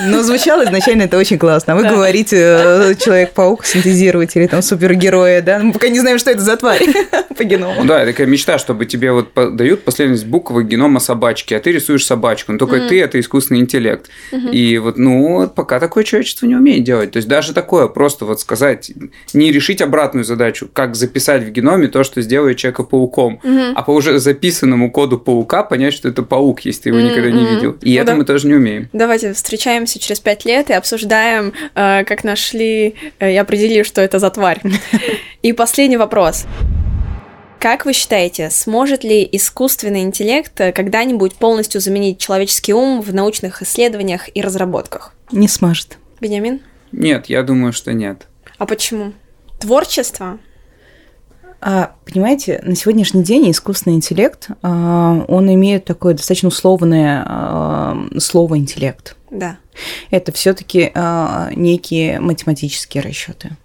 [0.06, 1.74] Но звучало изначально это очень классно.
[1.74, 5.58] А вы говорите э, Человек-паук, синтезировать или там супергероя, да?
[5.58, 6.82] Мы пока не знаем, что это за тварь
[7.36, 7.84] по геному.
[7.84, 12.52] Да, такая мечта, чтобы тебе вот дают последовательность буквы генома собачки, а ты рисуешь собачку.
[12.52, 14.08] Но только ты это искусственный интеллект.
[14.52, 17.12] И вот, ну, пока такое человечество не умеет делать.
[17.12, 18.92] То есть даже такое просто вот сказать,
[19.32, 23.40] не решить обратную задачу, как записать в геноме то, что сделает человека пауком,
[23.74, 27.44] а по уже записанному коду паука понять, что это паук, если ты его никогда не
[27.44, 27.76] видел.
[27.82, 28.16] И Ну это да.
[28.16, 28.88] мы тоже не умеем.
[28.92, 34.18] Давайте встречаемся через пять лет и обсуждаем, э, как нашли э, и определили, что это
[34.20, 34.62] за тварь.
[35.42, 36.46] И последний вопрос.
[37.58, 43.62] Как вы считаете, сможет ли искусственный интеллект э, когда-нибудь полностью заменить человеческий ум в научных
[43.62, 45.12] исследованиях и разработках?
[45.32, 45.98] Не смажет.
[46.20, 46.60] Бенямин?
[46.92, 48.28] Нет, я думаю, что нет.
[48.58, 49.12] А почему?
[49.58, 50.38] Творчество?
[51.68, 58.58] А, понимаете, на сегодняшний день искусственный интеллект, а, он имеет такое достаточно условное а, слово
[58.58, 59.16] интеллект.
[59.32, 59.56] Да.
[60.10, 60.92] Это все-таки
[61.56, 63.56] некие математические расчеты.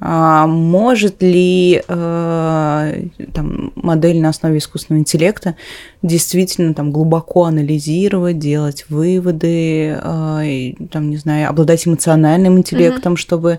[0.00, 3.02] А может ли э,
[3.34, 5.56] там, модель на основе искусственного интеллекта
[6.02, 13.58] действительно там, глубоко анализировать, делать выводы, э, и, там, не знаю, обладать эмоциональным интеллектом, чтобы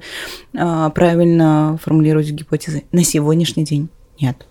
[0.54, 2.84] э, правильно формулировать гипотезы?
[2.94, 3.90] На сегодняшний день
[4.22, 4.46] нет.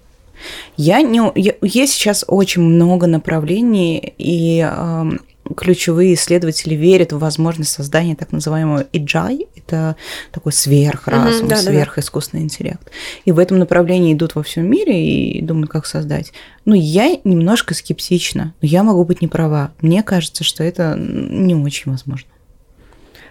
[0.76, 5.10] Я не, я, есть сейчас очень много направлений, и э,
[5.56, 9.96] ключевые исследователи верят в возможность создания так называемого AGI, это
[10.30, 11.70] такой сверхразум, да-да-да.
[11.70, 12.90] сверхискусственный интеллект.
[13.24, 16.32] И в этом направлении идут во всем мире и думают, как создать.
[16.64, 19.72] Но я немножко скептична, но я могу быть не права.
[19.80, 22.28] Мне кажется, что это не очень возможно.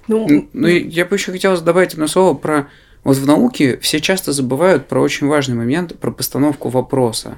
[0.07, 2.67] Ну, Ну, я бы еще хотел добавить одно слово про...
[3.03, 7.37] Вот в науке все часто забывают про очень важный момент, про постановку вопроса.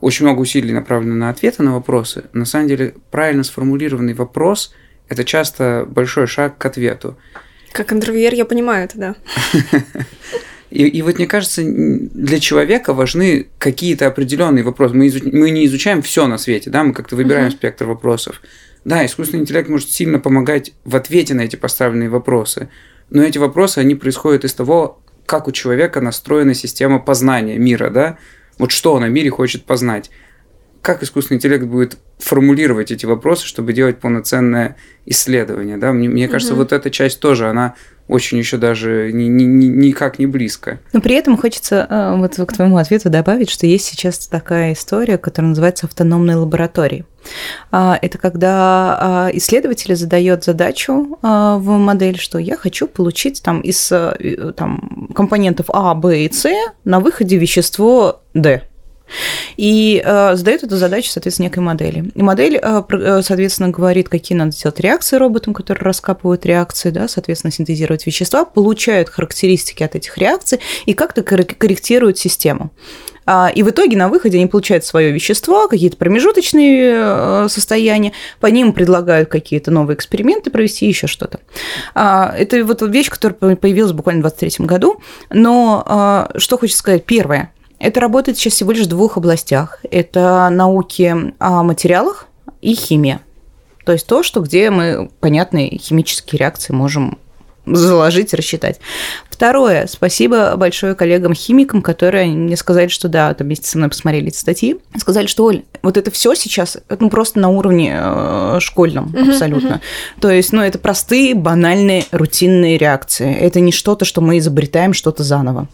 [0.00, 2.24] Очень много усилий направлено на ответы на вопросы.
[2.32, 4.72] На самом деле, правильно сформулированный вопрос–
[5.08, 7.16] это часто большой шаг к ответу.
[7.72, 9.14] как интервьюер я понимаю это, да.
[10.70, 14.94] И, и вот мне кажется, для человека важны какие-то определенные вопросы.
[14.94, 17.52] Мы, изу- мы не изучаем все на свете, да, мы как-то выбираем Мгм.
[17.56, 18.42] спектр вопросов.
[18.84, 22.68] Да, искусственный интеллект может сильно помогать в ответе на эти поставленные вопросы,
[23.08, 28.18] но эти вопросы, они происходят из того, как у человека настроена система познания мира, да,
[28.58, 30.10] вот что он о мире хочет познать.
[30.82, 35.92] Как искусственный интеллект будет формулировать эти вопросы, чтобы делать полноценное исследование, да?
[35.92, 36.62] Мне, мне кажется, Мгм.
[36.62, 37.74] вот эта часть тоже, она
[38.08, 40.80] очень еще даже ни, ни- ни- никак не близко.
[40.92, 45.18] Но при этом хочется э, вот к твоему ответу добавить, что есть сейчас такая история,
[45.18, 47.04] которая называется автономной лабораторией.
[47.70, 53.60] А, Это когда а, исследователь задает задачу а, в модель, что я хочу получить там
[53.60, 56.48] из э, там, компонентов А, Б и С
[56.84, 58.62] на выходе вещество D.
[59.56, 62.10] И э, задает эту задачу, соответственно, некой модели.
[62.14, 67.08] И модель, э, э, соответственно, говорит, какие надо сделать реакции роботам, которые раскапывают реакции, да,
[67.08, 72.70] соответственно, синтезируют вещества, получают характеристики от этих реакций и как-то коррек- корректируют систему.
[73.30, 78.46] А, И в итоге на выходе они получают свое вещество, какие-то промежуточные э, состояния, по
[78.46, 81.40] ним предлагают какие-то новые эксперименты провести, еще что-то.
[81.94, 85.02] А, Это вот вещь, которая по- появилась буквально в 2023 году.
[85.30, 87.04] Но а, что хочется сказать?
[87.04, 87.52] Первое.
[87.78, 89.80] Это работает сейчас всего лишь в двух областях.
[89.90, 92.26] Это науки о материалах
[92.60, 93.20] и химия.
[93.84, 97.18] То есть то, что где мы понятные химические реакции можем
[97.76, 98.80] заложить, рассчитать.
[99.30, 99.86] Второе.
[99.88, 104.78] Спасибо большое коллегам-химикам, которые мне сказали, что да, там вместе со мной посмотрели эти статьи.
[104.96, 109.80] Сказали, что, Оль, вот это все сейчас ну, просто на уровне э, школьном Мгм, абсолютно.
[110.20, 113.32] То есть, ну, это простые, банальные, рутинные реакции.
[113.32, 115.68] Это не что-то, что мы изобретаем что-то заново.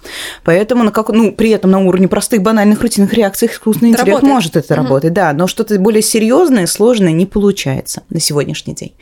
[0.45, 4.23] Поэтому, на как, ну, при этом на уровне простых, банальных, рутинных реакций искусственный Это интеллект
[4.23, 4.35] работает.
[4.35, 4.83] может это Мгм.
[4.83, 8.93] работать, да, но что-то более серьезное, сложное не получается на сегодняшний день.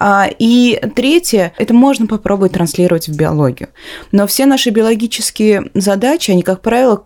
[0.00, 3.68] А, И третье, это можно попробовать транслировать в биологию.
[4.12, 7.04] Но все наши биологические задачи, они, как правило,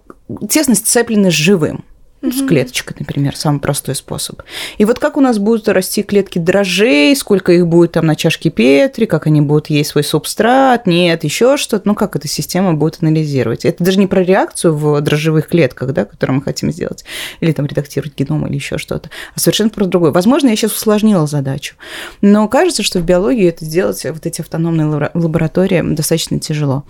[0.50, 1.84] тесно сцеплены с живым.
[2.22, 4.42] Ну, С клеточкой, например, самый простой способ.
[4.78, 8.48] И вот как у нас будут расти клетки дрожжей, сколько их будет там на чашке
[8.48, 12.98] Петри, как они будут есть свой субстрат, нет, еще что-то, ну как эта система будет
[13.02, 13.64] анализировать.
[13.64, 17.04] Это даже не про реакцию в дрожжевых клетках, да, которую мы хотим сделать,
[17.40, 20.12] или там редактировать геном или еще что-то, а совершенно про другое.
[20.12, 21.74] Возможно, я сейчас усложнила задачу,
[22.20, 26.84] но кажется, что в биологии это сделать, вот эти автономные лабора- лаборатории, достаточно тяжело.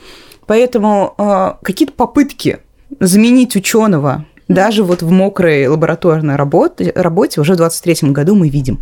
[0.47, 2.59] Поэтому э, какие-то попытки
[3.01, 8.81] заменить ученого даже вот в мокрой лабораторной работе, работе уже в 23 году мы видим.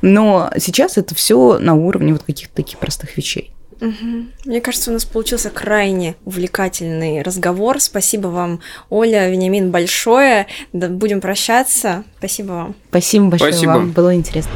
[0.00, 3.52] Но сейчас это все на уровне вот каких-то таких простых вещей.
[3.80, 4.26] Угу.
[4.44, 7.80] Мне кажется, у нас получился крайне увлекательный разговор.
[7.80, 8.60] Спасибо вам,
[8.90, 10.46] Оля, Вениамин, большое.
[10.72, 12.04] Да, будем прощаться.
[12.18, 12.76] Спасибо вам.
[12.90, 13.70] Спасибо большое Спасибо.
[13.70, 13.90] вам.
[13.90, 14.52] Было интересно.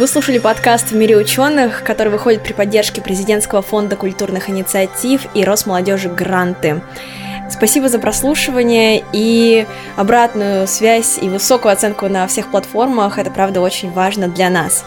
[0.00, 5.44] Вы слушали подкаст «В мире ученых», который выходит при поддержке Президентского фонда культурных инициатив и
[5.44, 6.80] Росмолодежи «Гранты».
[7.50, 9.66] Спасибо за прослушивание и
[9.96, 13.18] обратную связь и высокую оценку на всех платформах.
[13.18, 14.84] Это, правда, очень важно для нас.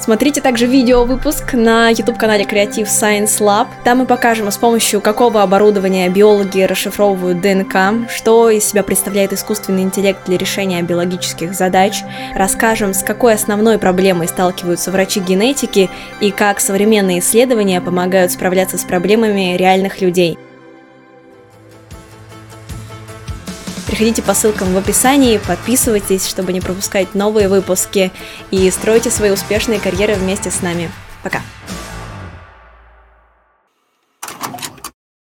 [0.00, 3.66] Смотрите также видео-выпуск на YouTube-канале Creative Science Lab.
[3.84, 9.82] Там мы покажем, с помощью какого оборудования биологи расшифровывают ДНК, что из себя представляет искусственный
[9.82, 12.02] интеллект для решения биологических задач.
[12.34, 18.84] Расскажем, с какой основной проблемой сталкиваются врачи генетики и как современные исследования помогают справляться с
[18.84, 20.38] проблемами реальных людей.
[23.86, 28.12] Переходите по ссылкам в описании, подписывайтесь, чтобы не пропускать новые выпуски
[28.50, 30.90] и стройте свои успешные карьеры вместе с нами.
[31.22, 31.40] Пока!